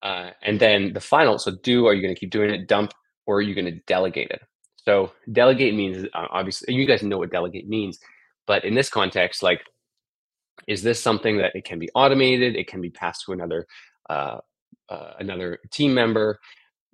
Uh, 0.03 0.31
and 0.43 0.61
then 0.61 0.93
the 0.93 1.01
final, 1.01 1.39
so 1.39 1.53
do, 1.63 1.87
are 1.87 1.95
you 1.95 2.03
going 2.03 2.15
to 2.15 2.19
keep 2.19 2.31
doing 2.31 2.51
it, 2.51 2.69
dump, 2.69 2.93
or 3.27 3.37
are 3.37 3.43
you 3.43 3.55
going 3.55 3.65
to 3.65 3.81
delegate 3.87 4.31
it? 4.31 4.41
So 4.89 5.13
delegate 5.33 5.75
means 5.75 6.07
uh, 6.15 6.29
obviously 6.31 6.73
you 6.73 6.87
guys 6.87 7.03
know 7.03 7.19
what 7.19 7.31
delegate 7.31 7.69
means, 7.69 7.99
but 8.47 8.65
in 8.65 8.75
this 8.75 8.89
context, 8.89 9.43
like, 9.43 9.61
is 10.67 10.83
this 10.83 10.99
something 10.99 11.37
that 11.37 11.55
it 11.55 11.67
can 11.67 11.79
be 11.79 11.91
automated? 11.95 12.57
It 12.57 12.69
can 12.69 12.81
be 12.81 12.89
passed 12.89 13.27
to 13.27 13.33
another 13.33 13.67
uh, 14.09 14.39
uh, 14.89 15.13
another 15.19 15.59
team 15.71 15.93
member. 15.93 16.41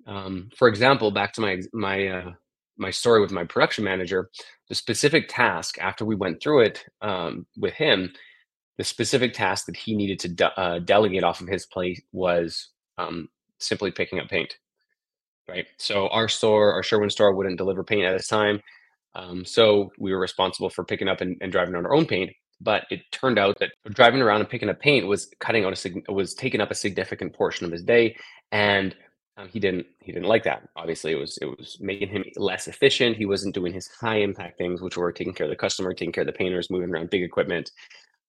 Um, 0.07 0.49
for 0.57 0.67
example, 0.67 1.09
back 1.09 1.31
to 1.35 1.41
my 1.41 1.61
my 1.71 2.07
uh, 2.07 2.31
my 2.77 2.91
story 2.91 3.21
with 3.21 3.31
my 3.31 3.45
production 3.45 3.85
manager, 3.85 4.29
the 4.67 4.75
specific 4.75 5.29
task 5.29 5.77
after 5.79 6.03
we 6.03 6.15
went 6.15 6.43
through 6.43 6.63
it 6.63 6.83
um, 7.01 7.45
with 7.55 7.75
him, 7.75 8.11
the 8.77 8.83
specific 8.83 9.31
task 9.31 9.67
that 9.67 9.77
he 9.77 9.95
needed 9.95 10.19
to 10.19 10.27
de- 10.27 10.59
uh, 10.59 10.79
delegate 10.79 11.23
off 11.23 11.39
of 11.39 11.47
his 11.47 11.65
plate 11.65 12.03
was 12.11 12.71
um, 12.97 13.29
simply 13.59 13.89
picking 13.89 14.19
up 14.19 14.27
paint. 14.27 14.57
Right. 15.47 15.67
So 15.77 16.07
our 16.09 16.27
store, 16.27 16.73
our 16.73 16.81
Sherwin 16.81 17.09
store, 17.09 17.33
wouldn't 17.33 17.57
deliver 17.57 17.83
paint 17.83 18.05
at 18.05 18.17
this 18.17 18.27
time. 18.27 18.61
Um, 19.13 19.45
so 19.45 19.91
we 19.99 20.11
were 20.11 20.19
responsible 20.19 20.69
for 20.69 20.83
picking 20.83 21.07
up 21.07 21.21
and, 21.21 21.37
and 21.41 21.51
driving 21.51 21.75
on 21.75 21.85
our 21.85 21.93
own 21.93 22.05
paint. 22.05 22.31
But 22.61 22.85
it 22.89 23.01
turned 23.11 23.37
out 23.37 23.59
that 23.59 23.71
driving 23.89 24.21
around 24.21 24.39
and 24.39 24.49
picking 24.49 24.69
up 24.69 24.79
paint 24.79 25.05
was 25.07 25.29
cutting 25.39 25.65
out 25.65 25.85
a 25.85 26.11
was 26.13 26.33
taking 26.33 26.61
up 26.61 26.71
a 26.71 26.75
significant 26.75 27.33
portion 27.33 27.65
of 27.65 27.71
his 27.71 27.83
day, 27.83 28.15
and 28.51 28.95
um, 29.37 29.49
he 29.49 29.59
didn't 29.59 29.85
he 29.99 30.13
didn't 30.13 30.29
like 30.29 30.43
that. 30.45 30.67
Obviously, 30.77 31.11
it 31.11 31.19
was 31.19 31.37
it 31.41 31.45
was 31.45 31.77
making 31.81 32.07
him 32.07 32.23
less 32.37 32.67
efficient. 32.67 33.17
He 33.17 33.25
wasn't 33.25 33.53
doing 33.53 33.73
his 33.73 33.87
high 33.87 34.19
impact 34.19 34.57
things, 34.57 34.81
which 34.81 34.95
were 34.95 35.11
taking 35.11 35.33
care 35.33 35.45
of 35.45 35.49
the 35.49 35.57
customer, 35.57 35.93
taking 35.93 36.13
care 36.13 36.21
of 36.21 36.27
the 36.27 36.33
painters, 36.33 36.71
moving 36.71 36.89
around 36.89 37.09
big 37.09 37.23
equipment, 37.23 37.71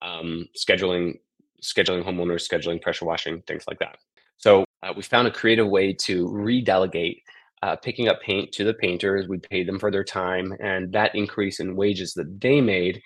um, 0.02 0.48
scheduling 0.58 1.18
scheduling 1.62 2.04
homeowners, 2.04 2.46
scheduling 2.48 2.82
pressure 2.82 3.04
washing, 3.04 3.42
things 3.42 3.64
like 3.68 3.78
that. 3.78 3.96
So 4.38 4.65
uh, 4.82 4.92
we 4.96 5.02
found 5.02 5.28
a 5.28 5.32
creative 5.32 5.68
way 5.68 5.92
to 5.92 6.28
redelegate 6.28 7.22
uh, 7.62 7.76
picking 7.76 8.08
up 8.08 8.20
paint 8.20 8.52
to 8.52 8.64
the 8.64 8.74
painters. 8.74 9.28
We 9.28 9.38
paid 9.38 9.66
them 9.66 9.78
for 9.78 9.90
their 9.90 10.04
time, 10.04 10.54
and 10.60 10.92
that 10.92 11.14
increase 11.14 11.60
in 11.60 11.76
wages 11.76 12.14
that 12.14 12.40
they 12.40 12.60
made 12.60 13.02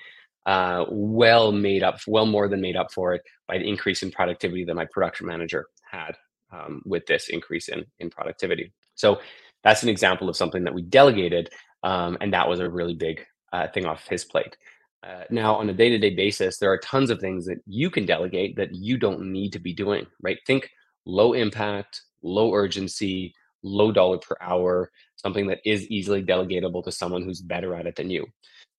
uh, 0.46 0.84
well 0.88 1.52
made 1.52 1.82
up, 1.82 2.00
well 2.06 2.26
more 2.26 2.48
than 2.48 2.60
made 2.60 2.76
up 2.76 2.92
for 2.92 3.14
it 3.14 3.22
by 3.46 3.58
the 3.58 3.68
increase 3.68 4.02
in 4.02 4.10
productivity 4.10 4.64
that 4.64 4.74
my 4.74 4.86
production 4.86 5.26
manager 5.26 5.66
had 5.90 6.16
um, 6.52 6.82
with 6.84 7.06
this 7.06 7.28
increase 7.28 7.68
in 7.68 7.84
in 7.98 8.10
productivity. 8.10 8.72
So 8.94 9.20
that's 9.62 9.82
an 9.82 9.88
example 9.88 10.28
of 10.28 10.36
something 10.36 10.64
that 10.64 10.74
we 10.74 10.82
delegated, 10.82 11.50
um, 11.82 12.16
and 12.20 12.32
that 12.32 12.48
was 12.48 12.60
a 12.60 12.68
really 12.68 12.94
big 12.94 13.24
uh, 13.52 13.68
thing 13.68 13.86
off 13.86 14.08
his 14.08 14.24
plate. 14.24 14.56
Uh, 15.02 15.24
now, 15.30 15.54
on 15.54 15.70
a 15.70 15.72
day-to-day 15.72 16.14
basis, 16.14 16.58
there 16.58 16.70
are 16.70 16.78
tons 16.78 17.08
of 17.08 17.20
things 17.20 17.46
that 17.46 17.58
you 17.66 17.88
can 17.88 18.04
delegate 18.04 18.56
that 18.56 18.74
you 18.74 18.98
don't 18.98 19.32
need 19.32 19.52
to 19.52 19.58
be 19.58 19.72
doing. 19.72 20.06
Right? 20.20 20.38
Think 20.46 20.70
low 21.06 21.32
impact, 21.32 22.02
low 22.22 22.54
urgency, 22.54 23.34
low 23.62 23.92
dollar 23.92 24.18
per 24.18 24.36
hour, 24.40 24.90
something 25.16 25.46
that 25.48 25.60
is 25.64 25.86
easily 25.88 26.22
delegatable 26.22 26.82
to 26.84 26.92
someone 26.92 27.22
who's 27.22 27.40
better 27.40 27.74
at 27.74 27.86
it 27.86 27.96
than 27.96 28.10
you. 28.10 28.26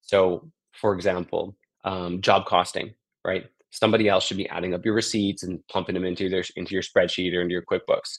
So, 0.02 0.52
for 0.74 0.94
example, 0.94 1.56
um, 1.84 2.22
job 2.22 2.46
costing, 2.46 2.94
right? 3.26 3.46
Somebody 3.72 4.10
else 4.10 4.26
should 4.26 4.38
be 4.38 4.50
adding 4.50 4.74
up 4.74 4.84
your 4.84 4.94
receipts 4.94 5.44
and 5.44 5.66
pumping 5.68 5.96
them 5.96 6.06
into 6.06 6.30
their 6.30 6.44
into 6.56 6.74
your 6.74 6.84
spreadsheet 6.84 7.34
or 7.34 7.42
into 7.42 7.54
your 7.54 7.64
QuickBooks. 7.64 8.18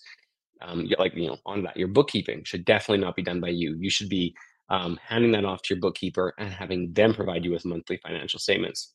Um, 0.63 0.89
like 0.99 1.15
you 1.15 1.27
know, 1.27 1.39
on 1.45 1.65
that, 1.65 1.77
your 1.77 1.89
bookkeeping 1.89 2.45
should 2.45 2.65
definitely 2.65 3.05
not 3.05 3.17
be 3.17 3.23
done 3.23 3.41
by 3.41 3.49
you. 3.49 3.77
You 3.79 3.91
should 3.91 4.09
be 4.09 4.35
um, 4.69 4.99
handing 5.07 5.33
that 5.33 5.45
off 5.45 5.63
to 5.63 5.75
your 5.75 5.81
bookkeeper 5.81 6.33
and 6.39 6.51
having 6.51 6.93
them 6.93 7.15
provide 7.15 7.45
you 7.45 7.51
with 7.53 7.65
monthly 7.65 7.99
financial 7.99 8.39
statements. 8.39 8.95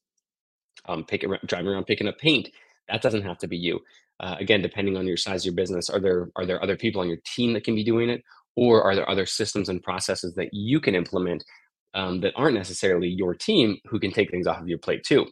Um, 0.86 1.04
pick, 1.04 1.26
driving 1.46 1.68
around 1.68 1.86
picking 1.86 2.08
up 2.08 2.18
paint, 2.18 2.50
that 2.90 3.02
doesn't 3.02 3.24
have 3.24 3.38
to 3.40 3.48
be 3.48 3.58
you. 3.58 3.80
Uh, 4.20 4.36
again 4.40 4.62
depending 4.62 4.98
on 4.98 5.06
your 5.08 5.18
size 5.18 5.42
of 5.42 5.46
your 5.46 5.56
business 5.56 5.90
are 5.90 6.00
there 6.00 6.30
are 6.36 6.46
there 6.46 6.62
other 6.64 6.76
people 6.78 7.02
on 7.02 7.08
your 7.08 7.20
team 7.26 7.54
that 7.54 7.64
can 7.64 7.76
be 7.76 7.84
doing 7.84 8.10
it? 8.10 8.24
Or 8.56 8.84
are 8.84 8.96
there 8.96 9.10
other 9.10 9.26
systems 9.26 9.70
and 9.70 9.84
processes 9.84 10.34
that 10.36 10.50
you 10.54 10.80
can 10.80 10.96
implement 10.96 11.44
um, 11.94 12.22
that 12.22 12.34
aren't 12.36 12.56
necessarily 12.56 13.08
your 13.08 13.36
team 13.36 13.78
who 13.88 14.00
can 14.00 14.12
take 14.12 14.32
things 14.32 14.48
off 14.48 14.62
of 14.62 14.68
your 14.68 14.80
plate 14.80 15.04
too? 15.04 15.28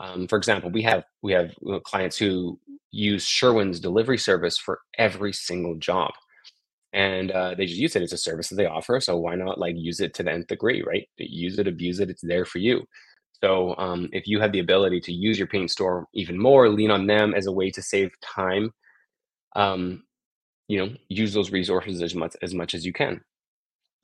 Um, 0.00 0.26
for 0.28 0.38
example 0.38 0.70
we 0.70 0.82
have 0.82 1.04
we 1.22 1.32
have 1.32 1.52
uh, 1.70 1.80
clients 1.80 2.16
who 2.18 2.58
use 2.90 3.24
sherwin's 3.24 3.80
delivery 3.80 4.18
service 4.18 4.58
for 4.58 4.80
every 4.98 5.32
single 5.32 5.76
job. 5.76 6.12
And 6.94 7.30
uh, 7.30 7.54
they 7.54 7.66
just 7.66 7.80
use 7.80 7.96
it 7.96 8.02
as 8.02 8.12
a 8.12 8.18
service 8.18 8.50
that 8.50 8.56
they 8.56 8.66
offer 8.66 9.00
so 9.00 9.16
why 9.18 9.34
not 9.34 9.58
like 9.58 9.76
use 9.78 10.00
it 10.00 10.14
to 10.14 10.22
the 10.22 10.32
nth 10.32 10.48
degree 10.48 10.82
right? 10.86 11.08
Use 11.18 11.58
it 11.58 11.68
abuse 11.68 12.00
it 12.00 12.10
it's 12.10 12.22
there 12.22 12.44
for 12.44 12.58
you 12.58 12.86
so 13.42 13.74
um, 13.76 14.08
if 14.12 14.26
you 14.26 14.40
have 14.40 14.52
the 14.52 14.60
ability 14.60 15.00
to 15.00 15.12
use 15.12 15.38
your 15.38 15.48
paint 15.48 15.70
store 15.70 16.06
even 16.14 16.38
more, 16.38 16.68
lean 16.68 16.90
on 16.90 17.06
them 17.06 17.34
as 17.34 17.46
a 17.46 17.52
way 17.52 17.70
to 17.70 17.82
save 17.82 18.12
time. 18.20 18.70
Um, 19.56 20.04
you 20.68 20.78
know, 20.78 20.94
use 21.08 21.34
those 21.34 21.50
resources 21.50 22.02
as 22.02 22.14
much 22.14 22.36
as 22.42 22.54
much 22.54 22.74
as 22.74 22.86
you 22.86 22.92
can. 22.92 23.20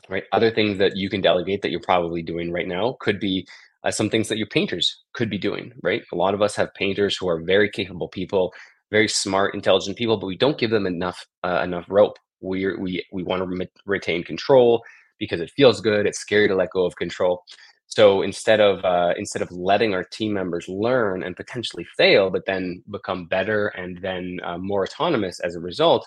Right. 0.09 0.25
Other 0.33 0.51
things 0.51 0.79
that 0.79 0.97
you 0.97 1.09
can 1.09 1.21
delegate 1.21 1.63
that 1.63 1.71
you're 1.71 1.81
probably 1.81 2.23
doing 2.23 2.51
right 2.51 2.67
now 2.67 2.97
could 3.01 3.21
be 3.21 3.47
uh, 3.85 3.91
some 3.91 4.11
things 4.11 4.29
that 4.29 4.39
your 4.39 4.47
painters 4.49 5.05
could 5.13 5.31
be 5.31 5.39
doing. 5.39 5.73
Right. 5.83 6.03
A 6.13 6.17
lot 6.17 6.35
of 6.35 6.43
us 6.43 6.57
have 6.57 6.75
painters 6.75 7.17
who 7.17 7.29
are 7.29 7.41
very 7.43 7.71
capable 7.71 8.09
people, 8.09 8.53
very 8.91 9.09
smart, 9.09 9.55
intelligent 9.55 9.97
people, 9.97 10.17
but 10.17 10.27
we 10.27 10.37
don't 10.37 10.59
give 10.59 10.71
them 10.71 10.87
enough 10.87 11.25
uh, 11.45 11.61
enough 11.63 11.87
rope. 11.89 12.19
We 12.41 12.75
we 12.77 13.05
we 13.13 13.23
want 13.23 13.43
to 13.43 13.47
re- 13.47 13.71
retain 13.87 14.25
control 14.25 14.83
because 15.19 15.41
it 15.41 15.53
feels 15.57 15.81
good. 15.81 16.07
It's 16.07 16.19
scary 16.19 16.49
to 16.49 16.55
let 16.55 16.71
go 16.71 16.85
of 16.85 16.97
control. 16.97 17.45
So 17.89 18.23
instead 18.23 18.61
of 18.61 18.85
uh, 18.85 19.15
instead 19.17 19.43
of 19.43 19.51
letting 19.51 19.95
our 19.95 20.05
team 20.05 20.35
members 20.35 20.69
learn 20.69 21.23
and 21.23 21.35
potentially 21.35 21.87
fail, 21.97 22.31
but 22.31 22.45
then 22.47 22.83
become 22.91 23.27
better 23.27 23.69
and 23.69 23.99
then 24.03 24.39
uh, 24.45 24.59
more 24.59 24.85
autonomous 24.85 25.41
as 25.41 25.57
a 25.57 25.61
result, 25.61 26.07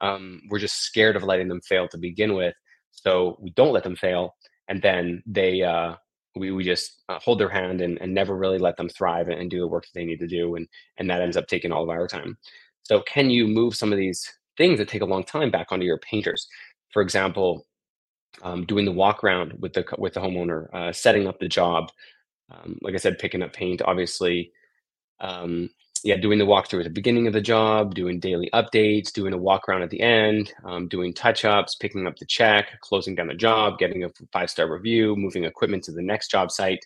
um, 0.00 0.40
we're 0.50 0.58
just 0.58 0.82
scared 0.82 1.16
of 1.16 1.24
letting 1.24 1.48
them 1.48 1.62
fail 1.62 1.88
to 1.88 1.98
begin 1.98 2.34
with. 2.34 2.54
So 2.90 3.38
we 3.40 3.50
don't 3.50 3.72
let 3.72 3.84
them 3.84 3.96
fail, 3.96 4.36
and 4.68 4.80
then 4.82 5.22
they 5.26 5.62
uh, 5.62 5.94
we 6.36 6.52
we 6.52 6.62
just 6.62 7.02
uh, 7.08 7.18
hold 7.18 7.40
their 7.40 7.48
hand 7.48 7.80
and, 7.80 7.98
and 8.00 8.14
never 8.14 8.36
really 8.36 8.58
let 8.58 8.76
them 8.76 8.88
thrive 8.88 9.28
and, 9.28 9.40
and 9.40 9.50
do 9.50 9.60
the 9.60 9.66
work 9.66 9.84
that 9.84 9.98
they 9.98 10.04
need 10.04 10.20
to 10.20 10.28
do, 10.28 10.56
and 10.56 10.68
and 10.98 11.08
that 11.10 11.22
ends 11.22 11.36
up 11.36 11.46
taking 11.46 11.72
all 11.72 11.82
of 11.82 11.88
our 11.88 12.06
time. 12.06 12.36
So 12.82 13.00
can 13.00 13.30
you 13.30 13.48
move 13.48 13.74
some 13.74 13.92
of 13.92 13.98
these 13.98 14.30
things 14.58 14.78
that 14.78 14.88
take 14.88 15.02
a 15.02 15.06
long 15.06 15.24
time 15.24 15.50
back 15.50 15.72
onto 15.72 15.86
your 15.86 15.98
painters? 15.98 16.46
For 16.92 17.02
example, 17.02 17.66
um, 18.42 18.64
doing 18.66 18.84
the 18.84 18.92
walk 18.92 19.22
around 19.24 19.54
with 19.60 19.72
the 19.72 19.84
with 19.98 20.14
the 20.14 20.20
homeowner, 20.20 20.72
uh, 20.74 20.92
setting 20.92 21.26
up 21.26 21.38
the 21.38 21.48
job. 21.48 21.90
Um, 22.50 22.78
like 22.82 22.94
I 22.94 22.98
said, 22.98 23.18
picking 23.18 23.42
up 23.42 23.52
paint, 23.52 23.82
obviously. 23.82 24.52
Um, 25.20 25.70
yeah, 26.04 26.18
doing 26.18 26.38
the 26.38 26.44
walkthrough 26.44 26.80
at 26.80 26.84
the 26.84 26.90
beginning 26.90 27.26
of 27.26 27.32
the 27.32 27.40
job, 27.40 27.94
doing 27.94 28.20
daily 28.20 28.50
updates, 28.52 29.10
doing 29.10 29.32
a 29.32 29.38
walk 29.38 29.66
around 29.66 29.82
at 29.82 29.88
the 29.88 30.02
end, 30.02 30.52
um, 30.62 30.86
doing 30.86 31.14
touch 31.14 31.46
ups, 31.46 31.76
picking 31.76 32.06
up 32.06 32.18
the 32.18 32.26
check, 32.26 32.78
closing 32.82 33.14
down 33.14 33.28
the 33.28 33.34
job, 33.34 33.78
getting 33.78 34.04
a 34.04 34.10
five 34.30 34.50
star 34.50 34.70
review, 34.70 35.16
moving 35.16 35.44
equipment 35.44 35.82
to 35.84 35.92
the 35.92 36.02
next 36.02 36.30
job 36.30 36.50
site, 36.50 36.84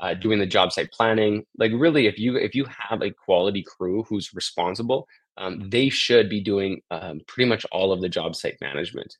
uh, 0.00 0.14
doing 0.14 0.38
the 0.38 0.46
job 0.46 0.72
site 0.72 0.90
planning. 0.92 1.44
Like 1.58 1.72
really, 1.74 2.06
if 2.06 2.18
you 2.18 2.36
if 2.36 2.54
you 2.54 2.64
have 2.88 3.02
a 3.02 3.10
quality 3.10 3.62
crew 3.62 4.04
who's 4.04 4.32
responsible, 4.32 5.06
um, 5.36 5.68
they 5.68 5.90
should 5.90 6.30
be 6.30 6.40
doing 6.40 6.80
um, 6.90 7.20
pretty 7.26 7.50
much 7.50 7.66
all 7.70 7.92
of 7.92 8.00
the 8.00 8.08
job 8.08 8.34
site 8.34 8.56
management 8.62 9.14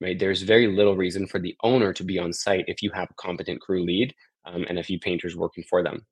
right? 0.00 0.18
There's 0.18 0.42
very 0.42 0.66
little 0.66 0.96
reason 0.96 1.26
for 1.26 1.38
the 1.38 1.56
owner 1.62 1.92
to 1.92 2.04
be 2.04 2.18
on 2.18 2.32
site 2.32 2.64
if 2.68 2.82
you 2.82 2.90
have 2.92 3.08
a 3.10 3.14
competent 3.14 3.60
crew 3.60 3.84
lead 3.84 4.14
um, 4.46 4.64
and 4.68 4.78
a 4.78 4.82
few 4.82 4.98
painters 4.98 5.36
working 5.36 5.64
for 5.68 5.82
them. 5.82 6.06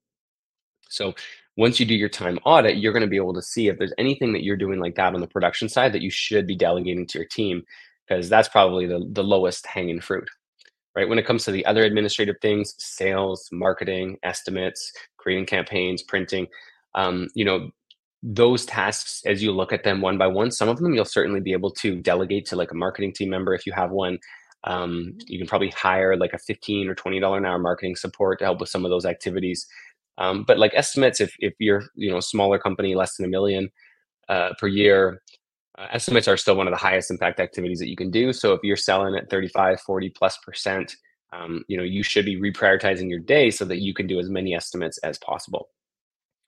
So 0.89 1.15
once 1.57 1.81
you 1.81 1.87
do 1.87 1.95
your 1.95 2.09
time 2.09 2.39
audit, 2.45 2.77
you're 2.77 2.93
going 2.93 3.03
to 3.03 3.09
be 3.09 3.17
able 3.17 3.35
to 3.35 3.43
see 3.43 3.69
if 3.69 3.79
there's 3.79 3.95
anything 3.99 4.33
that 4.33 4.45
you're 4.45 4.57
doing 4.57 4.79
like 4.79 4.95
that 4.97 5.15
on 5.15 5.21
the 5.21 5.27
production 5.27 5.69
side 5.69 5.93
that 5.93 6.03
you 6.03 6.11
should 6.11 6.47
be 6.47 6.57
delegating 6.57 7.07
to 7.07 7.19
your 7.19 7.27
team, 7.29 7.63
because 8.07 8.29
that's 8.29 8.49
probably 8.49 8.87
the, 8.87 9.05
the 9.13 9.25
lowest 9.25 9.67
hanging 9.67 10.01
fruit, 10.01 10.29
right? 10.95 11.09
When 11.09 11.19
it 11.19 11.27
comes 11.27 11.45
to 11.45 11.51
the 11.51 11.67
other 11.67 11.83
administrative 11.83 12.37
things, 12.41 12.75
sales, 12.79 13.49
marketing, 13.51 14.19
estimates, 14.23 14.93
creating 15.17 15.47
campaigns, 15.47 16.03
printing, 16.03 16.47
um, 16.95 17.29
you 17.35 17.45
know, 17.45 17.71
those 18.29 18.67
tasks 18.67 19.23
as 19.25 19.41
you 19.41 19.53
look 19.53 19.73
at 19.73 19.85
them 19.85 20.01
one 20.01 20.19
by 20.19 20.27
one 20.27 20.51
some 20.51 20.69
of 20.69 20.79
them 20.79 20.93
you'll 20.93 21.05
certainly 21.05 21.39
be 21.39 21.53
able 21.53 21.71
to 21.71 21.95
delegate 22.03 22.45
to 22.45 22.57
like 22.57 22.73
a 22.73 22.75
marketing 22.75 23.13
team 23.13 23.31
member 23.31 23.55
if 23.55 23.65
you 23.67 23.73
have 23.73 23.93
one. 23.93 24.19
Um, 24.65 25.17
you 25.29 25.39
can 25.39 25.47
probably 25.47 25.71
hire 25.71 26.17
like 26.17 26.33
a 26.33 26.39
15 26.39 26.89
or 26.89 26.95
20 26.97 27.21
dollar 27.21 27.39
an 27.39 27.47
hour 27.47 27.59
marketing 27.59 27.95
support 27.95 28.41
to 28.41 28.45
help 28.45 28.59
with 28.59 28.69
some 28.69 28.85
of 28.85 28.91
those 28.91 29.07
activities. 29.07 29.65
Um, 30.19 30.43
but 30.45 30.59
like 30.59 30.73
estimates 30.75 31.21
if, 31.21 31.35
if 31.39 31.55
you're 31.61 31.85
you 31.95 32.11
know 32.11 32.19
smaller 32.19 32.59
company 32.59 32.97
less 32.97 33.17
than 33.17 33.27
a 33.27 33.29
million 33.29 33.71
uh, 34.29 34.51
per 34.59 34.67
year 34.67 35.23
uh, 35.79 35.87
estimates 35.93 36.27
are 36.27 36.37
still 36.37 36.57
one 36.57 36.67
of 36.67 36.73
the 36.73 36.79
highest 36.79 37.13
impact 37.13 37.39
activities 37.39 37.79
that 37.79 37.89
you 37.89 37.97
can 37.97 38.11
do. 38.11 38.33
So 38.33 38.55
if 38.55 38.61
you're 38.65 38.77
selling 38.77 39.15
at 39.15 39.31
35 39.31 39.81
40 39.83 40.11
plus 40.11 40.37
percent 40.39 40.97
um, 41.33 41.65
you 41.69 41.77
know 41.77 41.85
you 41.85 42.03
should 42.03 42.25
be 42.25 42.41
reprioritizing 42.41 43.09
your 43.09 43.21
day 43.21 43.53
so 43.53 43.65
that 43.67 43.83
you 43.83 43.95
can 43.95 44.09
do 44.09 44.19
as 44.19 44.29
many 44.29 44.53
estimates 44.53 44.99
as 45.05 45.17
possible 45.19 45.69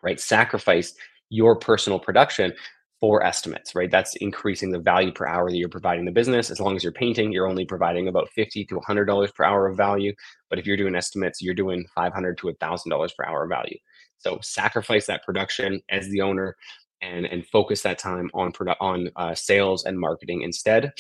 right? 0.02 0.20
Sacrifice 0.20 0.94
your 1.30 1.56
personal 1.56 1.99
production 1.99 2.52
for 3.00 3.25
estimates, 3.25 3.75
right? 3.75 3.90
That's 3.90 4.16
increasing 4.16 4.70
the 4.73 4.80
value 4.80 5.12
per 5.12 5.26
hour 5.26 5.50
that 5.50 5.56
you're 5.56 5.68
providing 5.68 6.04
the 6.04 6.11
business. 6.12 6.50
As 6.50 6.61
long 6.61 6.75
as 6.75 6.82
you're 6.82 6.92
painting, 6.92 7.32
you're 7.32 7.47
only 7.47 7.64
providing 7.64 8.08
about 8.08 8.28
fifty 8.30 8.64
to 8.66 8.80
hundred 8.80 9.04
dollars 9.04 9.30
per 9.32 9.44
hour 9.44 9.68
of 9.68 9.76
value. 9.76 10.12
But 10.50 10.58
if 10.58 10.66
you're 10.66 10.76
doing 10.76 10.97
estimates, 10.97 11.40
you're 11.40 11.54
doing 11.54 11.87
five 11.94 12.12
hundred 12.12 12.38
to 12.38 12.52
thousand 12.61 12.90
dollars 12.90 13.12
per 13.12 13.25
hour 13.25 13.44
of 13.44 13.50
value. 13.50 13.78
So 14.18 14.38
sacrifice 14.42 15.06
that 15.06 15.25
production 15.25 15.80
as 15.90 16.08
the 16.08 16.23
owner, 16.23 16.56
and 17.02 17.26
and 17.26 17.47
focus 17.47 17.82
that 17.82 17.99
time 17.99 18.30
on 18.35 18.52
produ- 18.52 18.76
on 18.80 19.11
uh, 19.16 19.35
sales 19.35 19.85
and 19.85 19.99
marketing 19.99 20.42
instead. 20.42 20.92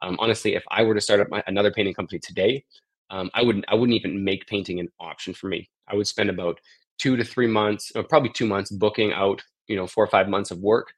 Um, 0.00 0.16
honestly, 0.18 0.54
if 0.54 0.64
I 0.70 0.82
were 0.82 0.94
to 0.94 1.00
start 1.00 1.20
up 1.20 1.28
my, 1.30 1.42
another 1.46 1.70
painting 1.70 1.94
company 1.94 2.18
today, 2.18 2.64
um, 3.10 3.30
I 3.34 3.42
wouldn't 3.42 3.66
I 3.68 3.74
wouldn't 3.74 3.96
even 3.96 4.24
make 4.24 4.46
painting 4.46 4.80
an 4.80 4.88
option 4.98 5.34
for 5.34 5.48
me. 5.48 5.68
I 5.86 5.96
would 5.96 6.06
spend 6.06 6.30
about 6.30 6.58
two 7.02 7.16
to 7.16 7.24
three 7.24 7.48
months, 7.48 7.90
or 7.96 8.04
probably 8.04 8.30
two 8.30 8.46
months, 8.46 8.70
booking 8.70 9.12
out 9.12 9.42
you 9.66 9.76
know 9.76 9.86
four 9.86 10.04
or 10.04 10.08
five 10.08 10.28
months 10.28 10.50
of 10.52 10.58
work, 10.58 10.92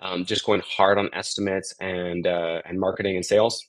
um, 0.00 0.24
just 0.24 0.46
going 0.46 0.62
hard 0.66 0.98
on 0.98 1.10
estimates 1.12 1.74
and 1.80 2.26
uh, 2.26 2.62
and 2.64 2.80
marketing 2.80 3.16
and 3.16 3.24
sales. 3.24 3.62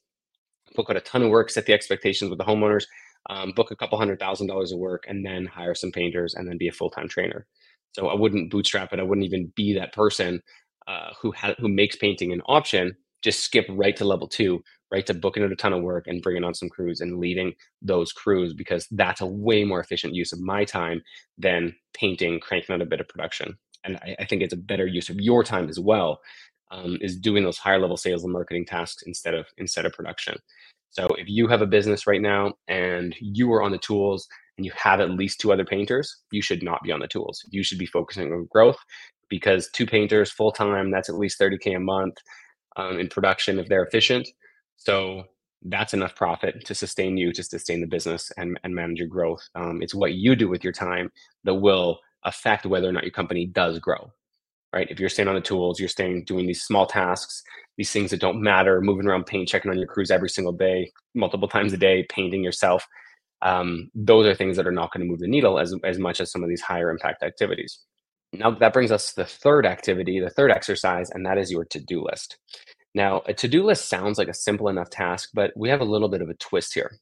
Book 0.75 0.89
out 0.89 0.97
a 0.97 1.01
ton 1.01 1.23
of 1.23 1.29
work, 1.29 1.49
set 1.49 1.65
the 1.65 1.73
expectations 1.73 2.29
with 2.29 2.39
the 2.39 2.45
homeowners, 2.45 2.85
um, 3.29 3.51
book 3.55 3.71
a 3.71 3.75
couple 3.75 3.97
hundred 3.97 4.19
thousand 4.19 4.47
dollars 4.47 4.71
of 4.71 4.79
work, 4.79 5.03
and 5.07 5.25
then 5.25 5.45
hire 5.45 5.75
some 5.75 5.91
painters, 5.91 6.33
and 6.33 6.47
then 6.47 6.57
be 6.57 6.67
a 6.69 6.71
full 6.71 6.89
time 6.89 7.09
trainer. 7.09 7.45
So 7.93 8.07
I 8.07 8.15
wouldn't 8.15 8.51
bootstrap 8.51 8.93
it. 8.93 8.99
I 8.99 9.03
wouldn't 9.03 9.25
even 9.25 9.51
be 9.55 9.73
that 9.73 9.93
person 9.93 10.41
uh, 10.87 11.09
who 11.21 11.33
who 11.59 11.67
makes 11.67 11.97
painting 11.97 12.31
an 12.31 12.41
option. 12.45 12.95
Just 13.21 13.43
skip 13.43 13.65
right 13.69 13.95
to 13.97 14.05
level 14.05 14.27
two, 14.27 14.63
right 14.91 15.05
to 15.05 15.13
booking 15.13 15.43
out 15.43 15.51
a 15.51 15.55
ton 15.55 15.73
of 15.73 15.81
work 15.81 16.07
and 16.07 16.21
bringing 16.21 16.43
on 16.43 16.53
some 16.53 16.69
crews 16.69 17.01
and 17.01 17.19
leading 17.19 17.53
those 17.81 18.11
crews 18.11 18.53
because 18.53 18.87
that's 18.91 19.21
a 19.21 19.25
way 19.25 19.63
more 19.63 19.79
efficient 19.79 20.13
use 20.13 20.31
of 20.31 20.39
my 20.39 20.63
time 20.63 21.01
than 21.37 21.75
painting, 21.93 22.39
cranking 22.39 22.73
out 22.73 22.81
a 22.81 22.85
bit 22.85 23.01
of 23.01 23.07
production. 23.07 23.57
And 23.83 23.97
I, 23.97 24.15
I 24.19 24.25
think 24.25 24.41
it's 24.41 24.53
a 24.53 24.57
better 24.57 24.87
use 24.87 25.09
of 25.09 25.19
your 25.19 25.43
time 25.43 25.69
as 25.69 25.79
well. 25.79 26.19
Um, 26.71 26.97
is 26.99 27.15
doing 27.15 27.43
those 27.43 27.59
higher 27.59 27.79
level 27.79 27.95
sales 27.95 28.23
and 28.23 28.33
marketing 28.33 28.65
tasks 28.65 29.03
instead 29.05 29.35
of 29.35 29.45
instead 29.59 29.85
of 29.85 29.93
production. 29.93 30.35
So 30.89 31.07
if 31.17 31.27
you 31.29 31.47
have 31.47 31.61
a 31.61 31.67
business 31.67 32.07
right 32.07 32.21
now 32.21 32.53
and 32.67 33.15
you 33.19 33.53
are 33.53 33.61
on 33.61 33.71
the 33.71 33.77
tools 33.77 34.27
and 34.57 34.65
you 34.65 34.71
have 34.75 34.99
at 34.99 35.11
least 35.11 35.39
two 35.39 35.53
other 35.53 35.63
painters, 35.65 36.23
you 36.31 36.41
should 36.41 36.63
not 36.63 36.81
be 36.83 36.91
on 36.91 37.01
the 37.01 37.07
tools. 37.07 37.43
You 37.51 37.63
should 37.63 37.77
be 37.77 37.85
focusing 37.85 38.31
on 38.33 38.47
growth 38.49 38.77
because 39.29 39.69
two 39.73 39.85
painters 39.85 40.31
full 40.31 40.51
time, 40.51 40.91
that's 40.91 41.09
at 41.09 41.15
least 41.15 41.39
30K 41.39 41.75
a 41.75 41.79
month 41.79 42.15
um, 42.77 42.99
in 42.99 43.09
production 43.09 43.59
if 43.59 43.67
they're 43.67 43.83
efficient. 43.83 44.27
So 44.77 45.23
that's 45.63 45.93
enough 45.93 46.15
profit 46.15 46.65
to 46.65 46.75
sustain 46.75 47.17
you, 47.17 47.31
to 47.33 47.43
sustain 47.43 47.81
the 47.81 47.87
business 47.87 48.31
and, 48.37 48.59
and 48.63 48.75
manage 48.75 48.99
your 48.99 49.07
growth. 49.07 49.47
Um, 49.55 49.81
it's 49.81 49.95
what 49.95 50.13
you 50.13 50.35
do 50.35 50.47
with 50.47 50.63
your 50.63 50.73
time 50.73 51.11
that 51.43 51.55
will 51.55 51.99
affect 52.23 52.65
whether 52.65 52.87
or 52.87 52.91
not 52.91 53.03
your 53.03 53.11
company 53.11 53.45
does 53.45 53.79
grow. 53.79 54.11
Right. 54.73 54.87
If 54.89 54.99
you're 54.99 55.09
staying 55.09 55.29
on 55.29 55.35
the 55.35 55.41
tools, 55.41 55.79
you're 55.79 55.87
staying 55.87 56.25
doing 56.25 56.47
these 56.47 56.63
small 56.63 56.85
tasks, 56.85 57.41
these 57.77 57.91
things 57.91 58.11
that 58.11 58.19
don't 58.19 58.41
matter, 58.41 58.81
moving 58.81 59.07
around 59.07 59.25
paint, 59.25 59.47
checking 59.47 59.71
on 59.71 59.77
your 59.77 59.87
crews 59.87 60.11
every 60.11 60.27
single 60.27 60.51
day, 60.51 60.91
multiple 61.13 61.47
times 61.55 61.71
a 61.71 61.77
day, 61.77 62.05
painting 62.09 62.43
yourself 62.43 62.85
um, 63.41 63.91
those 63.93 64.25
are 64.25 64.35
things 64.35 64.57
that 64.57 64.67
are 64.67 64.71
not 64.71 64.91
going 64.91 65.05
to 65.05 65.09
move 65.09 65.19
the 65.19 65.27
needle 65.27 65.59
as, 65.59 65.73
as 65.83 65.99
much 65.99 66.19
as 66.19 66.31
some 66.31 66.43
of 66.43 66.49
these 66.49 66.61
higher 66.61 66.89
impact 66.89 67.23
activities. 67.23 67.79
Now, 68.33 68.51
that 68.51 68.73
brings 68.73 68.91
us 68.91 69.09
to 69.09 69.17
the 69.17 69.25
third 69.25 69.65
activity, 69.65 70.19
the 70.19 70.31
third 70.31 70.51
exercise, 70.51 71.09
and 71.11 71.25
that 71.25 71.37
is 71.37 71.51
your 71.51 71.63
to 71.65 71.79
do 71.79 72.03
list. 72.03 72.37
Now, 72.95 73.21
a 73.27 73.33
to 73.33 73.47
do 73.49 73.63
list 73.63 73.89
sounds 73.89 74.17
like 74.17 74.29
a 74.29 74.33
simple 74.33 74.69
enough 74.69 74.89
task, 74.89 75.29
but 75.33 75.51
we 75.55 75.69
have 75.69 75.81
a 75.81 75.85
little 75.85 76.07
bit 76.07 76.21
of 76.21 76.29
a 76.29 76.33
twist 76.35 76.73
here. 76.73 76.97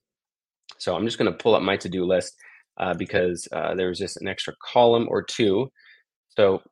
So 0.79 0.95
I'm 0.95 1.05
just 1.05 1.19
going 1.19 1.31
to 1.31 1.37
pull 1.37 1.55
up 1.55 1.61
my 1.61 1.77
to 1.77 1.87
do 1.87 2.03
list 2.03 2.35
uh, 2.77 2.95
because 2.95 3.47
uh, 3.51 3.75
there's 3.75 3.99
just 3.99 4.19
an 4.19 4.27
extra 4.27 4.53
column 4.61 5.07
or 5.09 5.21
two. 5.23 5.71
So 6.29 6.63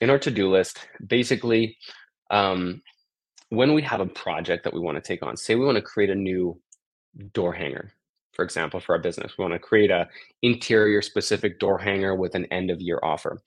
in 0.00 0.08
our 0.08 0.18
to 0.20 0.30
do 0.30 0.50
list, 0.50 0.88
basically, 1.06 1.76
um, 2.30 2.80
when 3.50 3.74
we 3.74 3.82
have 3.82 4.00
a 4.00 4.06
project 4.06 4.64
that 4.64 4.72
we 4.72 4.80
want 4.80 4.96
to 4.96 5.06
take 5.06 5.22
on, 5.22 5.36
say 5.36 5.54
we 5.54 5.66
want 5.66 5.76
to 5.76 5.82
create 5.82 6.08
a 6.08 6.14
new 6.14 6.58
door 7.34 7.52
hanger, 7.52 7.92
for 8.32 8.42
example, 8.42 8.80
for 8.80 8.94
our 8.94 9.02
business. 9.02 9.34
We 9.36 9.42
want 9.42 9.52
to 9.52 9.58
create 9.58 9.90
a 9.90 10.08
interior 10.40 11.02
specific 11.02 11.60
door 11.60 11.78
hanger 11.78 12.14
with 12.14 12.34
an 12.34 12.46
end 12.46 12.70
of 12.70 12.80
year 12.80 12.98
offer, 13.02 13.42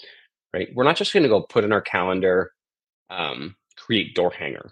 right? 0.53 0.69
We're 0.75 0.83
not 0.83 0.97
just 0.97 1.13
going 1.13 1.23
to 1.23 1.29
go 1.29 1.41
put 1.41 1.63
in 1.63 1.71
our 1.71 1.81
calendar, 1.81 2.51
um, 3.09 3.55
create 3.75 4.13
door 4.13 4.31
hanger? 4.31 4.71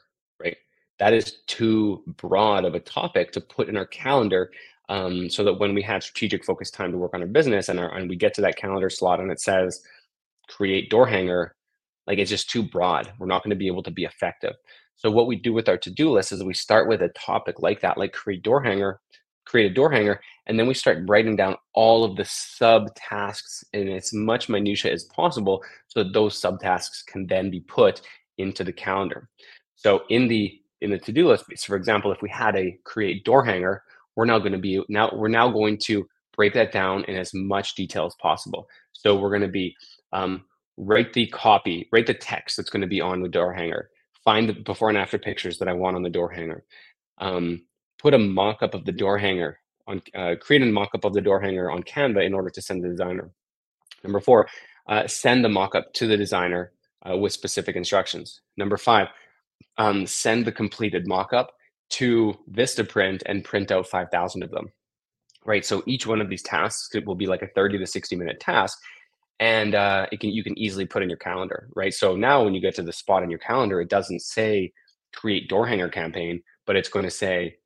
That 0.99 1.13
is 1.13 1.37
too 1.47 2.03
broad 2.17 2.65
of 2.65 2.75
a 2.75 2.79
topic 2.79 3.31
to 3.33 3.41
put 3.41 3.69
in 3.69 3.77
our 3.77 3.85
calendar 3.85 4.51
um, 4.89 5.29
so 5.29 5.43
that 5.43 5.59
when 5.59 5.73
we 5.73 5.81
have 5.81 6.03
strategic 6.03 6.45
focus 6.45 6.69
time 6.69 6.91
to 6.91 6.97
work 6.97 7.13
on 7.13 7.21
our 7.21 7.27
business 7.27 7.69
and, 7.69 7.79
our, 7.79 7.95
and 7.95 8.09
we 8.09 8.15
get 8.15 8.33
to 8.35 8.41
that 8.41 8.57
calendar 8.57 8.89
slot 8.89 9.19
and 9.19 9.31
it 9.31 9.39
says 9.39 9.81
create 10.49 10.89
door 10.89 11.07
hanger, 11.07 11.55
like 12.05 12.19
it's 12.19 12.29
just 12.29 12.49
too 12.49 12.63
broad. 12.63 13.11
We're 13.17 13.27
not 13.27 13.43
going 13.43 13.51
to 13.51 13.55
be 13.55 13.67
able 13.67 13.83
to 13.83 13.91
be 13.91 14.03
effective. 14.03 14.53
So 14.95 15.09
what 15.09 15.27
we 15.27 15.35
do 15.35 15.53
with 15.53 15.67
our 15.67 15.77
to-do 15.77 16.11
list 16.11 16.31
is 16.31 16.43
we 16.43 16.53
start 16.53 16.87
with 16.87 17.01
a 17.01 17.09
topic 17.09 17.59
like 17.59 17.81
that, 17.81 17.97
like 17.97 18.13
create 18.13 18.43
door 18.43 18.61
hanger, 18.61 18.99
create 19.45 19.71
a 19.71 19.73
door 19.73 19.91
hanger 19.91 20.19
and 20.47 20.57
then 20.57 20.67
we 20.67 20.73
start 20.73 21.03
writing 21.07 21.35
down 21.35 21.55
all 21.73 22.03
of 22.03 22.15
the 22.15 22.23
subtasks 22.23 23.63
in 23.73 23.89
as 23.89 24.13
much 24.13 24.49
minutia 24.49 24.91
as 24.91 25.03
possible 25.05 25.63
so 25.87 26.03
that 26.03 26.13
those 26.13 26.39
subtasks 26.39 27.05
can 27.05 27.27
then 27.27 27.49
be 27.49 27.59
put 27.61 28.01
into 28.37 28.63
the 28.63 28.71
calendar 28.71 29.29
so 29.75 30.03
in 30.09 30.27
the 30.27 30.59
in 30.83 30.91
the 30.91 30.97
to-do 30.97 31.27
list 31.27 31.45
so 31.55 31.67
for 31.67 31.75
example 31.75 32.11
if 32.11 32.21
we 32.21 32.29
had 32.29 32.55
a 32.55 32.77
create 32.83 33.23
door 33.25 33.43
hanger 33.43 33.83
we're 34.15 34.25
now 34.25 34.37
going 34.37 34.51
to 34.51 34.57
be 34.57 34.83
now 34.89 35.09
we're 35.13 35.27
now 35.27 35.49
going 35.49 35.77
to 35.77 36.07
break 36.35 36.53
that 36.53 36.71
down 36.71 37.03
in 37.05 37.15
as 37.15 37.33
much 37.33 37.75
detail 37.75 38.05
as 38.05 38.15
possible 38.21 38.67
so 38.91 39.17
we're 39.17 39.29
going 39.29 39.41
to 39.41 39.47
be 39.47 39.75
um, 40.11 40.45
write 40.77 41.13
the 41.13 41.27
copy 41.27 41.87
write 41.91 42.07
the 42.07 42.13
text 42.13 42.57
that's 42.57 42.69
going 42.69 42.81
to 42.81 42.87
be 42.87 43.01
on 43.01 43.21
the 43.21 43.29
door 43.29 43.53
hanger 43.53 43.89
find 44.23 44.47
the 44.47 44.53
before 44.53 44.89
and 44.89 44.97
after 44.97 45.17
pictures 45.17 45.57
that 45.57 45.67
i 45.67 45.73
want 45.73 45.95
on 45.95 46.03
the 46.03 46.09
door 46.09 46.29
hanger 46.29 46.63
um, 47.19 47.63
put 47.99 48.13
a 48.13 48.19
mock-up 48.19 48.73
of 48.73 48.85
the 48.85 48.91
door 48.91 49.17
hanger 49.17 49.59
on 49.87 50.01
uh, 50.15 50.35
create 50.39 50.61
a 50.61 50.65
mock-up 50.65 51.05
of 51.05 51.13
the 51.13 51.21
door 51.21 51.39
hanger 51.39 51.71
on 51.71 51.83
Canva 51.83 52.25
in 52.25 52.33
order 52.33 52.49
to 52.49 52.61
send 52.61 52.83
the 52.83 52.89
designer. 52.89 53.31
Number 54.03 54.19
four, 54.19 54.47
uh, 54.87 55.07
send 55.07 55.43
the 55.43 55.49
mock-up 55.49 55.93
to 55.93 56.07
the 56.07 56.17
designer 56.17 56.71
uh, 57.09 57.17
with 57.17 57.33
specific 57.33 57.75
instructions. 57.75 58.41
Number 58.57 58.77
five, 58.77 59.07
um, 59.77 60.05
send 60.05 60.45
the 60.45 60.51
completed 60.51 61.07
mockup 61.07 61.47
to 61.91 62.33
Vistaprint 62.51 63.21
and 63.25 63.43
print 63.43 63.71
out 63.71 63.87
5,000 63.87 64.43
of 64.43 64.51
them. 64.51 64.71
Right. 65.45 65.65
So 65.65 65.83
each 65.85 66.07
one 66.07 66.21
of 66.21 66.29
these 66.29 66.41
tasks 66.41 66.95
it 66.95 67.05
will 67.05 67.15
be 67.15 67.27
like 67.27 67.41
a 67.41 67.47
30 67.47 67.77
to 67.79 67.85
60 67.85 68.15
minute 68.15 68.39
task, 68.39 68.79
and 69.39 69.75
uh, 69.75 70.07
it 70.09 70.21
can 70.21 70.29
you 70.29 70.41
can 70.41 70.57
easily 70.57 70.85
put 70.85 71.03
in 71.03 71.09
your 71.09 71.17
calendar. 71.17 71.67
Right. 71.75 71.93
So 71.93 72.15
now 72.15 72.43
when 72.43 72.53
you 72.53 72.61
get 72.61 72.75
to 72.75 72.81
the 72.81 72.93
spot 72.93 73.23
in 73.23 73.29
your 73.29 73.39
calendar, 73.39 73.81
it 73.81 73.89
doesn't 73.89 74.21
say 74.21 74.71
create 75.13 75.49
door 75.49 75.67
hanger 75.67 75.89
campaign, 75.89 76.41
but 76.65 76.77
it's 76.77 76.89
going 76.89 77.03
to 77.03 77.11
say 77.11 77.57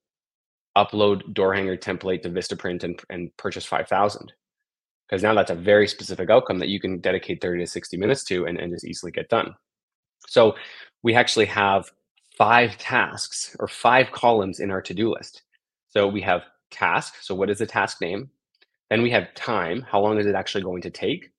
upload 0.77 1.33
door 1.33 1.53
hanger 1.53 1.77
template 1.77 2.21
to 2.21 2.29
Vistaprint 2.29 2.83
and, 2.83 2.99
and 3.09 3.35
purchase 3.37 3.65
5,000. 3.65 4.31
Because 5.07 5.23
now 5.23 5.33
that's 5.33 5.51
a 5.51 5.55
very 5.55 5.87
specific 5.87 6.29
outcome 6.29 6.59
that 6.59 6.69
you 6.69 6.79
can 6.79 6.99
dedicate 6.99 7.41
30 7.41 7.63
to 7.63 7.67
60 7.67 7.97
minutes 7.97 8.23
to 8.25 8.45
and, 8.45 8.59
and 8.59 8.71
just 8.71 8.85
easily 8.85 9.11
get 9.11 9.29
done. 9.29 9.55
So 10.27 10.55
we 11.03 11.15
actually 11.15 11.45
have 11.45 11.89
five 12.37 12.77
tasks 12.77 13.55
or 13.59 13.67
five 13.67 14.11
columns 14.11 14.59
in 14.59 14.71
our 14.71 14.81
to-do 14.81 15.11
list. 15.11 15.43
So 15.89 16.07
we 16.07 16.21
have 16.21 16.41
task. 16.71 17.15
So 17.21 17.33
what 17.33 17.49
is 17.49 17.59
the 17.59 17.65
task 17.65 18.01
name? 18.01 18.29
Then 18.89 19.01
we 19.01 19.11
have 19.11 19.33
time. 19.33 19.81
How 19.89 19.99
long 19.99 20.19
is 20.19 20.25
it 20.25 20.35
actually 20.35 20.63
going 20.63 20.81
to 20.83 20.89
take? 20.89 21.31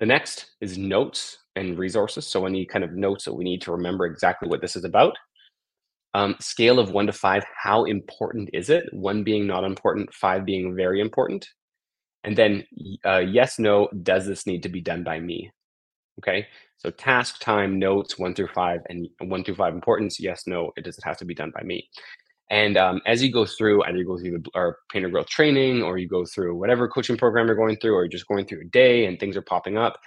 The 0.00 0.06
next 0.06 0.52
is 0.60 0.78
notes 0.78 1.38
and 1.56 1.78
resources. 1.78 2.26
So 2.26 2.46
any 2.46 2.64
kind 2.64 2.84
of 2.84 2.92
notes 2.92 3.24
that 3.24 3.34
we 3.34 3.44
need 3.44 3.60
to 3.62 3.72
remember 3.72 4.06
exactly 4.06 4.48
what 4.48 4.60
this 4.60 4.76
is 4.76 4.84
about. 4.84 5.16
Um, 6.14 6.36
scale 6.40 6.78
of 6.78 6.92
one 6.92 7.06
to 7.06 7.12
five, 7.12 7.44
how 7.56 7.84
important 7.84 8.50
is 8.52 8.70
it? 8.70 8.84
One 8.92 9.24
being 9.24 9.46
not 9.46 9.64
important, 9.64 10.14
five 10.14 10.44
being 10.44 10.74
very 10.74 11.00
important. 11.00 11.48
And 12.24 12.36
then 12.36 12.64
uh, 13.04 13.18
yes, 13.18 13.58
no, 13.58 13.88
does 14.02 14.26
this 14.26 14.46
need 14.46 14.62
to 14.62 14.68
be 14.68 14.80
done 14.80 15.04
by 15.04 15.20
me? 15.20 15.50
Okay, 16.18 16.46
so 16.78 16.90
task 16.90 17.40
time, 17.40 17.78
notes, 17.78 18.18
one 18.18 18.34
through 18.34 18.48
five, 18.54 18.80
and 18.88 19.08
one 19.20 19.44
through 19.44 19.56
five 19.56 19.74
importance, 19.74 20.18
yes, 20.18 20.46
no, 20.46 20.72
it 20.76 20.84
does 20.84 20.96
it 20.96 21.04
have 21.04 21.18
to 21.18 21.24
be 21.24 21.34
done 21.34 21.52
by 21.54 21.62
me? 21.62 21.88
And 22.50 22.78
um, 22.78 23.00
as 23.04 23.22
you 23.22 23.30
go 23.30 23.44
through, 23.44 23.84
either 23.84 23.98
you 23.98 24.06
go 24.06 24.16
through 24.16 24.38
the, 24.38 24.50
our 24.54 24.78
painter 24.90 25.10
growth 25.10 25.28
training, 25.28 25.82
or 25.82 25.98
you 25.98 26.08
go 26.08 26.24
through 26.24 26.56
whatever 26.56 26.88
coaching 26.88 27.16
program 27.16 27.46
you're 27.46 27.56
going 27.56 27.76
through, 27.76 27.94
or 27.94 28.04
you're 28.04 28.08
just 28.08 28.28
going 28.28 28.46
through 28.46 28.62
a 28.62 28.64
day 28.64 29.04
and 29.04 29.18
things 29.18 29.36
are 29.36 29.42
popping 29.42 29.76
up, 29.76 29.98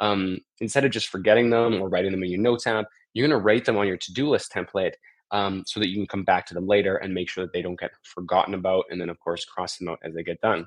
um, 0.00 0.38
instead 0.60 0.84
of 0.84 0.92
just 0.92 1.08
forgetting 1.08 1.50
them 1.50 1.80
or 1.80 1.88
writing 1.88 2.12
them 2.12 2.22
in 2.22 2.30
your 2.30 2.40
notes 2.40 2.66
app, 2.66 2.86
you're 3.14 3.26
going 3.26 3.38
to 3.38 3.44
write 3.44 3.64
them 3.64 3.76
on 3.76 3.86
your 3.86 3.96
to-do 3.96 4.28
list 4.28 4.52
template 4.52 4.92
um, 5.30 5.64
so 5.66 5.80
that 5.80 5.88
you 5.88 5.96
can 5.96 6.06
come 6.06 6.24
back 6.24 6.46
to 6.46 6.54
them 6.54 6.66
later 6.66 6.96
and 6.96 7.12
make 7.12 7.28
sure 7.28 7.44
that 7.44 7.52
they 7.52 7.62
don't 7.62 7.80
get 7.80 7.90
forgotten 8.02 8.54
about. 8.54 8.84
And 8.90 9.00
then, 9.00 9.08
of 9.08 9.18
course, 9.18 9.44
cross 9.44 9.78
them 9.78 9.88
out 9.88 9.98
as 10.04 10.14
they 10.14 10.22
get 10.22 10.40
done. 10.40 10.66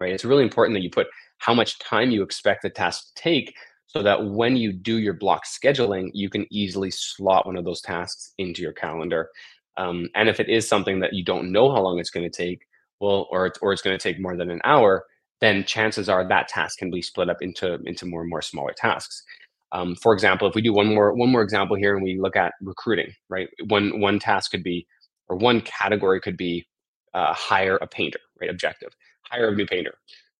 Right? 0.00 0.12
It's 0.12 0.24
really 0.24 0.42
important 0.42 0.76
that 0.76 0.82
you 0.82 0.90
put 0.90 1.08
how 1.38 1.54
much 1.54 1.78
time 1.78 2.10
you 2.10 2.22
expect 2.22 2.62
the 2.62 2.70
task 2.70 3.14
to 3.14 3.22
take 3.22 3.54
so 3.86 4.02
that 4.02 4.26
when 4.26 4.56
you 4.56 4.72
do 4.72 4.98
your 4.98 5.14
block 5.14 5.44
scheduling, 5.46 6.10
you 6.12 6.28
can 6.28 6.46
easily 6.50 6.90
slot 6.90 7.46
one 7.46 7.56
of 7.56 7.64
those 7.64 7.80
tasks 7.80 8.32
into 8.38 8.62
your 8.62 8.72
calendar. 8.72 9.30
Um, 9.76 10.08
and 10.14 10.28
if 10.28 10.40
it 10.40 10.48
is 10.48 10.68
something 10.68 11.00
that 11.00 11.12
you 11.12 11.24
don't 11.24 11.52
know 11.52 11.70
how 11.70 11.82
long 11.82 11.98
it's 11.98 12.10
going 12.10 12.28
to 12.28 12.36
take, 12.36 12.60
well, 13.00 13.28
or 13.30 13.46
it's, 13.46 13.58
or 13.60 13.72
it's 13.72 13.82
going 13.82 13.96
to 13.96 14.02
take 14.02 14.20
more 14.20 14.36
than 14.36 14.50
an 14.50 14.60
hour, 14.64 15.04
then 15.40 15.64
chances 15.64 16.08
are 16.08 16.26
that 16.26 16.48
task 16.48 16.78
can 16.78 16.90
be 16.90 17.02
split 17.02 17.28
up 17.28 17.42
into 17.42 17.78
into 17.84 18.06
more 18.06 18.22
and 18.22 18.30
more 18.30 18.42
smaller 18.42 18.72
tasks. 18.76 19.22
Um, 19.72 19.94
for 19.96 20.14
example, 20.14 20.48
if 20.48 20.54
we 20.54 20.62
do 20.62 20.72
one 20.72 20.94
more 20.94 21.12
one 21.14 21.30
more 21.30 21.42
example 21.42 21.76
here 21.76 21.94
and 21.94 22.02
we 22.02 22.18
look 22.18 22.36
at 22.36 22.54
recruiting, 22.62 23.12
right? 23.28 23.48
One 23.68 24.00
one 24.00 24.18
task 24.18 24.50
could 24.50 24.62
be, 24.62 24.86
or 25.28 25.36
one 25.36 25.60
category 25.60 26.20
could 26.20 26.36
be, 26.36 26.66
uh, 27.14 27.34
hire 27.34 27.76
a 27.76 27.86
painter, 27.86 28.20
right? 28.40 28.50
Objective, 28.50 28.94
hire 29.30 29.48
a 29.48 29.54
new 29.54 29.66
painter. 29.66 29.94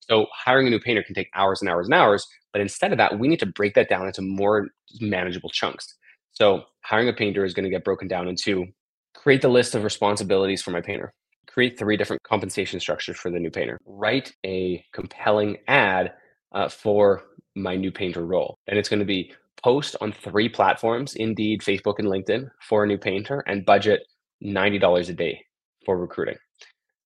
So 0.08 0.26
hiring 0.32 0.66
a 0.66 0.70
new 0.70 0.80
painter 0.80 1.02
can 1.02 1.14
take 1.14 1.28
hours 1.34 1.60
and 1.60 1.70
hours 1.70 1.86
and 1.86 1.94
hours, 1.94 2.26
but 2.52 2.60
instead 2.60 2.92
of 2.92 2.98
that, 2.98 3.18
we 3.18 3.28
need 3.28 3.40
to 3.40 3.46
break 3.46 3.74
that 3.74 3.88
down 3.88 4.06
into 4.06 4.22
more 4.22 4.68
manageable 5.00 5.50
chunks. 5.50 5.94
So 6.32 6.62
hiring 6.84 7.08
a 7.08 7.12
painter 7.12 7.44
is 7.44 7.54
going 7.54 7.64
to 7.64 7.70
get 7.70 7.84
broken 7.84 8.08
down 8.08 8.28
into 8.28 8.66
create 9.14 9.42
the 9.42 9.48
list 9.48 9.74
of 9.74 9.82
responsibilities 9.82 10.62
for 10.62 10.70
my 10.70 10.80
painter, 10.80 11.12
create 11.48 11.78
three 11.78 11.96
different 11.96 12.22
compensation 12.22 12.78
structures 12.78 13.16
for 13.16 13.30
the 13.30 13.38
new 13.38 13.50
painter, 13.50 13.78
write 13.86 14.32
a 14.44 14.84
compelling 14.92 15.56
ad 15.66 16.12
uh, 16.54 16.68
for 16.68 17.22
my 17.56 17.74
new 17.74 17.90
painter 17.90 18.24
role. 18.24 18.58
And 18.68 18.78
it's 18.78 18.88
going 18.88 19.00
to 19.00 19.06
be 19.06 19.32
post 19.64 19.96
on 20.00 20.12
three 20.12 20.48
platforms 20.48 21.14
Indeed, 21.16 21.62
Facebook, 21.62 21.98
and 21.98 22.08
LinkedIn 22.08 22.48
for 22.60 22.84
a 22.84 22.86
new 22.86 22.98
painter 22.98 23.42
and 23.46 23.64
budget 23.64 24.02
$90 24.44 25.08
a 25.08 25.12
day 25.12 25.42
for 25.84 25.98
recruiting. 25.98 26.36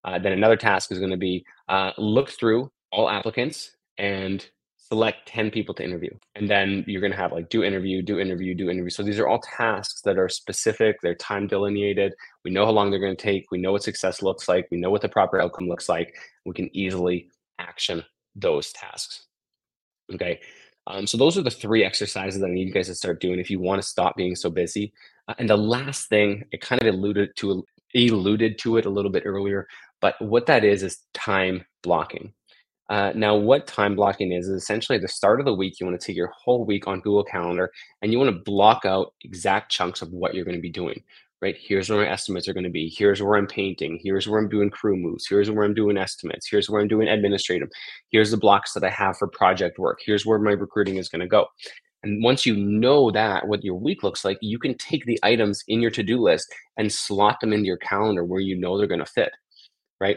Uh, 0.04 0.18
then 0.18 0.32
another 0.32 0.56
task 0.56 0.90
is 0.92 0.98
going 0.98 1.10
to 1.10 1.16
be 1.16 1.44
uh, 1.68 1.92
look 1.96 2.30
through 2.30 2.70
all 2.92 3.08
applicants 3.08 3.72
and 3.98 4.46
select 4.76 5.28
10 5.28 5.50
people 5.50 5.74
to 5.74 5.84
interview. 5.84 6.10
And 6.34 6.50
then 6.50 6.84
you're 6.86 7.00
going 7.00 7.12
to 7.12 7.16
have 7.16 7.32
like 7.32 7.48
do 7.48 7.62
interview, 7.62 8.02
do 8.02 8.18
interview, 8.18 8.54
do 8.54 8.70
interview. 8.70 8.90
So 8.90 9.02
these 9.02 9.20
are 9.20 9.28
all 9.28 9.40
tasks 9.40 10.00
that 10.02 10.18
are 10.18 10.28
specific, 10.28 10.96
they're 11.00 11.14
time 11.14 11.46
delineated. 11.46 12.14
We 12.44 12.50
know 12.50 12.64
how 12.64 12.72
long 12.72 12.90
they're 12.90 12.98
going 12.98 13.16
to 13.16 13.22
take. 13.22 13.50
We 13.50 13.60
know 13.60 13.72
what 13.72 13.84
success 13.84 14.22
looks 14.22 14.48
like. 14.48 14.66
We 14.70 14.78
know 14.78 14.90
what 14.90 15.02
the 15.02 15.08
proper 15.08 15.40
outcome 15.40 15.68
looks 15.68 15.88
like. 15.88 16.16
We 16.44 16.54
can 16.54 16.74
easily 16.76 17.30
action 17.58 18.04
those 18.34 18.72
tasks. 18.72 19.26
Okay. 20.12 20.40
Um, 20.86 21.06
so 21.06 21.16
those 21.16 21.38
are 21.38 21.42
the 21.42 21.50
three 21.50 21.84
exercises 21.84 22.40
that 22.40 22.46
I 22.46 22.50
need 22.50 22.68
you 22.68 22.74
guys 22.74 22.88
to 22.88 22.94
start 22.94 23.20
doing 23.20 23.38
if 23.38 23.50
you 23.50 23.60
want 23.60 23.80
to 23.80 23.86
stop 23.86 24.16
being 24.16 24.34
so 24.34 24.50
busy. 24.50 24.92
Uh, 25.28 25.34
and 25.38 25.48
the 25.48 25.56
last 25.56 26.08
thing, 26.08 26.44
I 26.52 26.56
kind 26.56 26.82
of 26.82 26.92
alluded 26.92 27.36
to 27.36 27.64
alluded 27.94 28.58
to 28.58 28.76
it 28.76 28.86
a 28.86 28.90
little 28.90 29.10
bit 29.10 29.24
earlier, 29.26 29.66
but 30.00 30.14
what 30.20 30.46
that 30.46 30.64
is 30.64 30.82
is 30.82 30.98
time 31.12 31.64
blocking. 31.82 32.32
Uh, 32.90 33.12
now, 33.14 33.36
what 33.36 33.68
time 33.68 33.94
blocking 33.94 34.32
is, 34.32 34.48
is 34.48 34.62
essentially 34.62 34.96
at 34.96 35.02
the 35.02 35.08
start 35.08 35.38
of 35.38 35.46
the 35.46 35.54
week, 35.54 35.78
you 35.78 35.86
want 35.86 35.98
to 35.98 36.04
take 36.04 36.16
your 36.16 36.32
whole 36.36 36.64
week 36.64 36.88
on 36.88 37.00
Google 37.00 37.22
Calendar 37.22 37.70
and 38.02 38.10
you 38.10 38.18
want 38.18 38.34
to 38.34 38.42
block 38.42 38.84
out 38.84 39.14
exact 39.22 39.70
chunks 39.70 40.02
of 40.02 40.10
what 40.10 40.34
you're 40.34 40.44
going 40.44 40.56
to 40.56 40.60
be 40.60 40.72
doing, 40.72 41.00
right? 41.40 41.56
Here's 41.56 41.88
where 41.88 42.04
my 42.04 42.10
estimates 42.10 42.48
are 42.48 42.52
going 42.52 42.64
to 42.64 42.70
be. 42.70 42.92
Here's 42.92 43.22
where 43.22 43.36
I'm 43.36 43.46
painting. 43.46 44.00
Here's 44.02 44.26
where 44.26 44.40
I'm 44.40 44.48
doing 44.48 44.70
crew 44.70 44.96
moves. 44.96 45.24
Here's 45.28 45.48
where 45.48 45.64
I'm 45.64 45.72
doing 45.72 45.96
estimates. 45.96 46.48
Here's 46.50 46.68
where 46.68 46.82
I'm 46.82 46.88
doing 46.88 47.06
administrative. 47.06 47.68
Here's 48.10 48.32
the 48.32 48.36
blocks 48.36 48.72
that 48.72 48.82
I 48.82 48.90
have 48.90 49.16
for 49.16 49.28
project 49.28 49.78
work. 49.78 50.00
Here's 50.04 50.26
where 50.26 50.40
my 50.40 50.52
recruiting 50.52 50.96
is 50.96 51.08
going 51.08 51.20
to 51.20 51.28
go. 51.28 51.46
And 52.02 52.24
once 52.24 52.44
you 52.44 52.56
know 52.56 53.12
that, 53.12 53.46
what 53.46 53.62
your 53.62 53.78
week 53.78 54.02
looks 54.02 54.24
like, 54.24 54.38
you 54.40 54.58
can 54.58 54.76
take 54.78 55.04
the 55.04 55.20
items 55.22 55.62
in 55.68 55.80
your 55.80 55.90
to 55.92 56.02
do 56.02 56.18
list 56.20 56.52
and 56.76 56.92
slot 56.92 57.38
them 57.40 57.52
into 57.52 57.66
your 57.66 57.76
calendar 57.76 58.24
where 58.24 58.40
you 58.40 58.58
know 58.58 58.76
they're 58.76 58.88
going 58.88 58.98
to 58.98 59.06
fit, 59.06 59.30
right? 60.00 60.16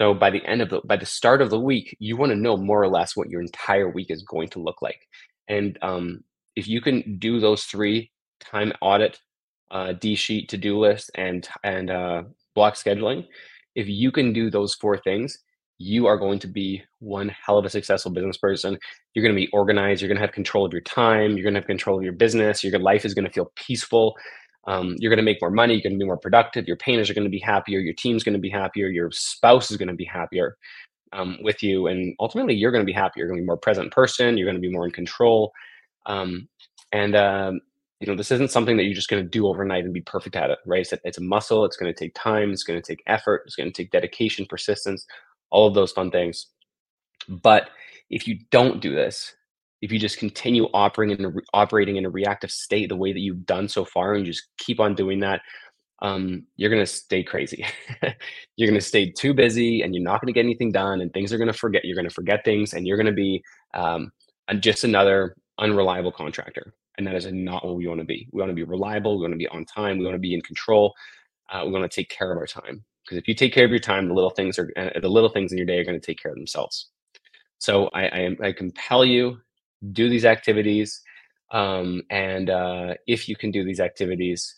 So 0.00 0.14
by 0.14 0.30
the 0.30 0.44
end 0.46 0.62
of 0.62 0.70
the 0.70 0.80
by 0.84 0.96
the 0.96 1.06
start 1.06 1.42
of 1.42 1.50
the 1.50 1.60
week, 1.60 1.94
you 2.00 2.16
want 2.16 2.30
to 2.30 2.36
know 2.36 2.56
more 2.56 2.82
or 2.82 2.88
less 2.88 3.14
what 3.16 3.28
your 3.28 3.42
entire 3.42 3.88
week 3.88 4.10
is 4.10 4.22
going 4.22 4.48
to 4.50 4.58
look 4.58 4.80
like. 4.80 5.06
And 5.48 5.78
um, 5.82 6.24
if 6.56 6.66
you 6.66 6.80
can 6.80 7.18
do 7.18 7.38
those 7.38 7.64
three 7.64 8.10
time 8.40 8.72
audit, 8.80 9.20
uh, 9.70 9.92
D 9.92 10.14
sheet, 10.14 10.48
to 10.50 10.56
do 10.56 10.78
list, 10.78 11.10
and 11.16 11.46
and 11.62 11.90
uh, 11.90 12.22
block 12.54 12.74
scheduling, 12.74 13.26
if 13.74 13.88
you 13.88 14.10
can 14.10 14.32
do 14.32 14.50
those 14.50 14.74
four 14.74 14.96
things, 14.96 15.36
you 15.76 16.06
are 16.06 16.16
going 16.16 16.38
to 16.38 16.46
be 16.46 16.82
one 17.00 17.28
hell 17.28 17.58
of 17.58 17.66
a 17.66 17.70
successful 17.70 18.10
business 18.10 18.38
person. 18.38 18.78
You're 19.12 19.22
going 19.22 19.34
to 19.34 19.40
be 19.40 19.50
organized. 19.52 20.00
You're 20.00 20.08
going 20.08 20.20
to 20.20 20.26
have 20.26 20.32
control 20.32 20.64
of 20.64 20.72
your 20.72 20.82
time. 20.82 21.32
You're 21.32 21.42
going 21.42 21.54
to 21.54 21.60
have 21.60 21.66
control 21.66 21.98
of 21.98 22.04
your 22.04 22.14
business. 22.14 22.64
Your 22.64 22.78
life 22.78 23.04
is 23.04 23.12
going 23.12 23.26
to 23.26 23.32
feel 23.32 23.52
peaceful. 23.54 24.16
Um, 24.66 24.94
you're 24.98 25.10
going 25.10 25.18
to 25.18 25.22
make 25.24 25.40
more 25.40 25.50
money. 25.50 25.74
You're 25.74 25.82
going 25.82 25.94
to 25.94 25.98
be 25.98 26.04
more 26.04 26.18
productive. 26.18 26.66
Your 26.66 26.76
painters 26.76 27.08
are 27.08 27.14
going 27.14 27.24
to 27.24 27.30
be 27.30 27.38
happier. 27.38 27.80
Your 27.80 27.94
team's 27.94 28.22
going 28.22 28.34
to 28.34 28.40
be 28.40 28.50
happier. 28.50 28.88
Your 28.88 29.10
spouse 29.10 29.70
is 29.70 29.76
going 29.76 29.88
to 29.88 29.94
be 29.94 30.04
happier 30.04 30.56
um, 31.12 31.38
with 31.42 31.62
you. 31.62 31.86
And 31.86 32.14
ultimately, 32.20 32.54
you're 32.54 32.70
going 32.70 32.84
to 32.84 32.86
be 32.86 32.92
happier. 32.92 33.24
You're 33.24 33.28
going 33.28 33.38
to 33.38 33.42
be 33.42 33.46
more 33.46 33.56
present 33.56 33.92
person. 33.92 34.36
You're 34.36 34.46
going 34.46 34.60
to 34.60 34.68
be 34.68 34.72
more 34.72 34.84
in 34.84 34.92
control. 34.92 35.52
Um, 36.06 36.48
and, 36.92 37.16
um, 37.16 37.60
you 38.00 38.06
know, 38.06 38.16
this 38.16 38.30
isn't 38.30 38.50
something 38.50 38.76
that 38.76 38.84
you're 38.84 38.94
just 38.94 39.08
going 39.08 39.22
to 39.22 39.28
do 39.28 39.46
overnight 39.46 39.84
and 39.84 39.92
be 39.94 40.00
perfect 40.00 40.36
at 40.36 40.50
it, 40.50 40.58
right? 40.66 40.80
It's 40.80 40.92
a, 40.92 40.98
it's 41.04 41.18
a 41.18 41.22
muscle. 41.22 41.64
It's 41.64 41.76
going 41.76 41.92
to 41.92 41.98
take 41.98 42.14
time. 42.14 42.50
It's 42.50 42.64
going 42.64 42.80
to 42.80 42.86
take 42.86 43.02
effort. 43.06 43.42
It's 43.46 43.56
going 43.56 43.70
to 43.70 43.82
take 43.82 43.90
dedication, 43.90 44.46
persistence, 44.48 45.06
all 45.50 45.66
of 45.66 45.74
those 45.74 45.92
fun 45.92 46.10
things. 46.10 46.46
But 47.28 47.70
if 48.08 48.26
you 48.26 48.38
don't 48.50 48.80
do 48.80 48.94
this, 48.94 49.34
if 49.80 49.90
you 49.90 49.98
just 49.98 50.18
continue 50.18 50.68
operating 50.74 51.18
in 51.18 51.24
a, 51.24 51.32
operating 51.54 51.96
in 51.96 52.04
a 52.04 52.10
reactive 52.10 52.50
state 52.50 52.88
the 52.88 52.96
way 52.96 53.12
that 53.12 53.20
you've 53.20 53.46
done 53.46 53.68
so 53.68 53.84
far 53.84 54.14
and 54.14 54.26
just 54.26 54.48
keep 54.58 54.80
on 54.80 54.94
doing 54.94 55.20
that 55.20 55.40
um, 56.02 56.44
you're 56.56 56.70
going 56.70 56.82
to 56.82 56.86
stay 56.86 57.22
crazy. 57.22 57.64
You're 58.56 58.68
going 58.68 58.80
to 58.80 58.86
stay 58.86 59.10
too 59.10 59.34
busy 59.34 59.82
and 59.82 59.94
you're 59.94 60.04
not 60.04 60.20
going 60.20 60.26
to 60.26 60.32
get 60.32 60.44
anything 60.44 60.72
done 60.72 61.00
and 61.00 61.12
things 61.12 61.32
are 61.32 61.38
going 61.38 61.52
to 61.52 61.58
forget 61.58 61.84
you're 61.84 61.94
going 61.94 62.08
to 62.08 62.14
forget 62.14 62.44
things 62.44 62.72
and 62.72 62.86
you're 62.86 62.96
going 62.96 63.06
to 63.06 63.12
be 63.12 63.42
um, 63.74 64.10
just 64.58 64.84
another 64.84 65.34
unreliable 65.58 66.12
contractor. 66.12 66.74
And 66.98 67.06
that 67.06 67.14
is 67.14 67.26
not 67.32 67.64
what 67.64 67.76
we 67.76 67.86
want 67.86 68.00
to 68.00 68.06
be. 68.06 68.28
We 68.32 68.40
want 68.40 68.50
to 68.50 68.54
be 68.54 68.64
reliable 68.64 69.16
we 69.16 69.22
want 69.22 69.32
to 69.32 69.38
be 69.38 69.48
on 69.48 69.64
time 69.64 69.98
we 69.98 70.04
want 70.04 70.14
to 70.14 70.20
be 70.20 70.34
in 70.34 70.42
control 70.42 70.94
uh, 71.50 71.62
we 71.64 71.72
want 71.72 71.90
to 71.90 71.94
take 71.94 72.10
care 72.10 72.30
of 72.32 72.38
our 72.38 72.46
time. 72.46 72.84
Because 73.04 73.18
if 73.18 73.26
you 73.26 73.34
take 73.34 73.54
care 73.54 73.64
of 73.64 73.70
your 73.70 73.80
time 73.80 74.08
the 74.08 74.14
little 74.14 74.30
things 74.30 74.58
are 74.58 74.70
uh, 74.76 75.00
the 75.00 75.08
little 75.08 75.30
things 75.30 75.52
in 75.52 75.58
your 75.58 75.66
day 75.66 75.78
are 75.78 75.84
going 75.84 75.98
to 75.98 76.06
take 76.06 76.20
care 76.20 76.32
of 76.32 76.36
themselves. 76.36 76.90
So 77.58 77.88
I, 77.94 78.02
I, 78.02 78.36
I 78.44 78.52
compel 78.52 79.04
you 79.04 79.38
do 79.92 80.08
these 80.08 80.24
activities. 80.24 81.02
Um, 81.52 82.02
and 82.10 82.50
uh, 82.50 82.94
if 83.06 83.28
you 83.28 83.36
can 83.36 83.50
do 83.50 83.64
these 83.64 83.80
activities, 83.80 84.56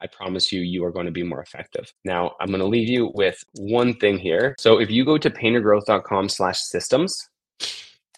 I 0.00 0.06
promise 0.06 0.52
you, 0.52 0.60
you 0.60 0.84
are 0.84 0.90
going 0.90 1.06
to 1.06 1.12
be 1.12 1.22
more 1.22 1.40
effective. 1.40 1.92
Now, 2.04 2.32
I'm 2.40 2.48
going 2.48 2.60
to 2.60 2.66
leave 2.66 2.88
you 2.88 3.12
with 3.14 3.42
one 3.54 3.94
thing 3.94 4.18
here. 4.18 4.54
So 4.58 4.80
if 4.80 4.90
you 4.90 5.04
go 5.04 5.18
to 5.18 5.30
paintergrowth.com 5.30 6.28
slash 6.28 6.60
systems, 6.60 7.28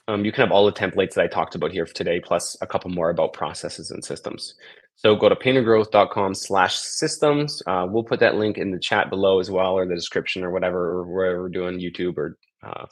um, 0.09 0.25
you 0.25 0.33
can 0.33 0.43
have 0.43 0.53
all 0.53 0.67
the 0.67 0.73
templates 0.73 1.15
that 1.15 1.25
I 1.25 1.27
talked 1.27 1.57
about 1.57 1.73
here 1.73 1.85
today, 1.85 2.21
plus 2.21 2.57
a 2.61 2.67
couple 2.67 2.91
more 2.91 3.11
about 3.11 3.33
processes 3.33 3.91
and 3.91 4.05
systems. 4.05 4.55
So 4.95 5.15
go 5.15 5.29
to 5.29 5.35
paintergrowth.com 5.35 6.35
slash 6.35 6.77
systems. 6.77 7.63
Uh, 7.67 7.87
we'll 7.89 8.05
put 8.05 8.21
that 8.21 8.37
link 8.37 8.57
in 8.57 8.71
the 8.71 8.79
chat 8.79 9.11
below 9.11 9.41
as 9.41 9.51
well, 9.51 9.73
or 9.73 9.87
the 9.87 9.95
description 9.95 10.45
or 10.45 10.51
whatever, 10.51 10.99
or 10.99 11.05
wherever 11.05 11.43
we're 11.43 11.49
doing 11.49 11.79
YouTube 11.79 12.17
or 12.17 12.39
uh, 12.63 12.87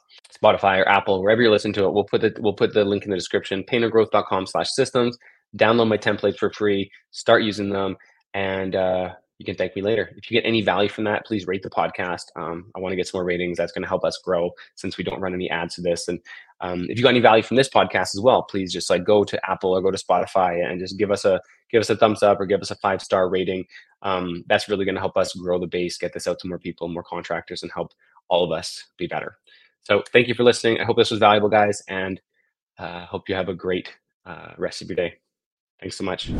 Spotify 0.44 0.78
or 0.78 0.88
Apple, 0.88 1.22
wherever 1.22 1.40
you're 1.40 1.50
listening 1.50 1.74
to 1.74 1.84
it. 1.84 1.92
We'll 1.92 2.04
put 2.04 2.20
the 2.20 2.34
we'll 2.38 2.52
put 2.52 2.74
the 2.74 2.84
link 2.84 3.04
in 3.04 3.10
the 3.10 3.16
description. 3.16 3.64
Paintergrowth.com 3.64 4.46
slash 4.46 4.68
systems. 4.70 5.16
Download 5.56 5.88
my 5.88 5.98
templates 5.98 6.38
for 6.38 6.50
free. 6.50 6.90
Start 7.12 7.44
using 7.44 7.70
them, 7.70 7.96
and 8.34 8.74
uh, 8.74 9.10
you 9.38 9.44
can 9.44 9.56
thank 9.56 9.74
me 9.74 9.82
later. 9.82 10.12
If 10.16 10.30
you 10.30 10.40
get 10.40 10.46
any 10.46 10.62
value 10.62 10.88
from 10.88 11.04
that, 11.04 11.24
please 11.26 11.46
rate 11.46 11.62
the 11.62 11.70
podcast. 11.70 12.24
Um, 12.36 12.70
I 12.76 12.80
want 12.80 12.92
to 12.92 12.96
get 12.96 13.08
some 13.08 13.18
more 13.18 13.24
ratings. 13.24 13.58
That's 13.58 13.72
going 13.72 13.82
to 13.82 13.88
help 13.88 14.04
us 14.04 14.18
grow 14.24 14.50
since 14.74 14.96
we 14.96 15.04
don't 15.04 15.20
run 15.20 15.34
any 15.34 15.50
ads 15.50 15.74
to 15.76 15.80
this. 15.80 16.06
And 16.08 16.20
um, 16.60 16.86
if 16.88 16.96
you 16.96 17.02
got 17.02 17.10
any 17.10 17.20
value 17.20 17.42
from 17.42 17.56
this 17.56 17.68
podcast 17.68 18.14
as 18.14 18.20
well, 18.22 18.44
please 18.44 18.72
just 18.72 18.90
like 18.90 19.04
go 19.04 19.24
to 19.24 19.50
Apple 19.50 19.72
or 19.72 19.82
go 19.82 19.90
to 19.90 19.98
Spotify 19.98 20.64
and 20.64 20.78
just 20.78 20.98
give 20.98 21.10
us 21.10 21.24
a 21.24 21.40
give 21.70 21.80
us 21.80 21.90
a 21.90 21.96
thumbs 21.96 22.22
up 22.22 22.40
or 22.40 22.46
give 22.46 22.60
us 22.60 22.70
a 22.70 22.76
five 22.76 23.02
star 23.02 23.28
rating. 23.28 23.64
Um, 24.02 24.44
that's 24.48 24.68
really 24.68 24.84
going 24.84 24.94
to 24.94 25.00
help 25.00 25.16
us 25.16 25.32
grow 25.34 25.58
the 25.58 25.66
base, 25.66 25.98
get 25.98 26.12
this 26.12 26.28
out 26.28 26.38
to 26.40 26.48
more 26.48 26.58
people, 26.58 26.88
more 26.88 27.02
contractors, 27.02 27.62
and 27.62 27.72
help 27.72 27.92
all 28.28 28.44
of 28.44 28.56
us 28.56 28.84
be 28.98 29.06
better. 29.06 29.36
So 29.84 30.02
thank 30.12 30.28
you 30.28 30.34
for 30.34 30.44
listening. 30.44 30.80
I 30.80 30.84
hope 30.84 30.96
this 30.96 31.10
was 31.10 31.20
valuable, 31.20 31.48
guys, 31.48 31.82
and 31.88 32.20
uh, 32.78 33.06
hope 33.06 33.28
you 33.28 33.34
have 33.34 33.48
a 33.48 33.54
great 33.54 33.90
uh, 34.26 34.52
rest 34.58 34.82
of 34.82 34.88
your 34.88 34.96
day. 34.96 35.14
Thanks 35.80 35.96
so 35.96 36.04
much. 36.04 36.30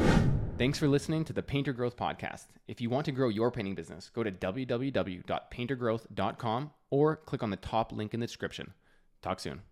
Thanks 0.57 0.79
for 0.79 0.87
listening 0.89 1.25
to 1.25 1.33
the 1.33 1.43
Painter 1.43 1.73
Growth 1.73 1.97
Podcast. 1.97 2.47
If 2.69 2.81
you 2.81 2.89
want 2.89 3.07
to 3.07 3.13
grow 3.13 3.29
your 3.29 3.51
painting 3.51 3.75
business, 3.75 4.09
go 4.15 4.23
to 4.23 4.31
www.paintergrowth.com 4.31 6.71
or 6.91 7.17
click 7.17 7.43
on 7.43 7.51
the 7.51 7.57
top 7.57 7.91
link 7.93 8.15
in 8.15 8.21
the 8.21 8.27
description. 8.27 8.73
Talk 9.21 9.41
soon. 9.41 9.63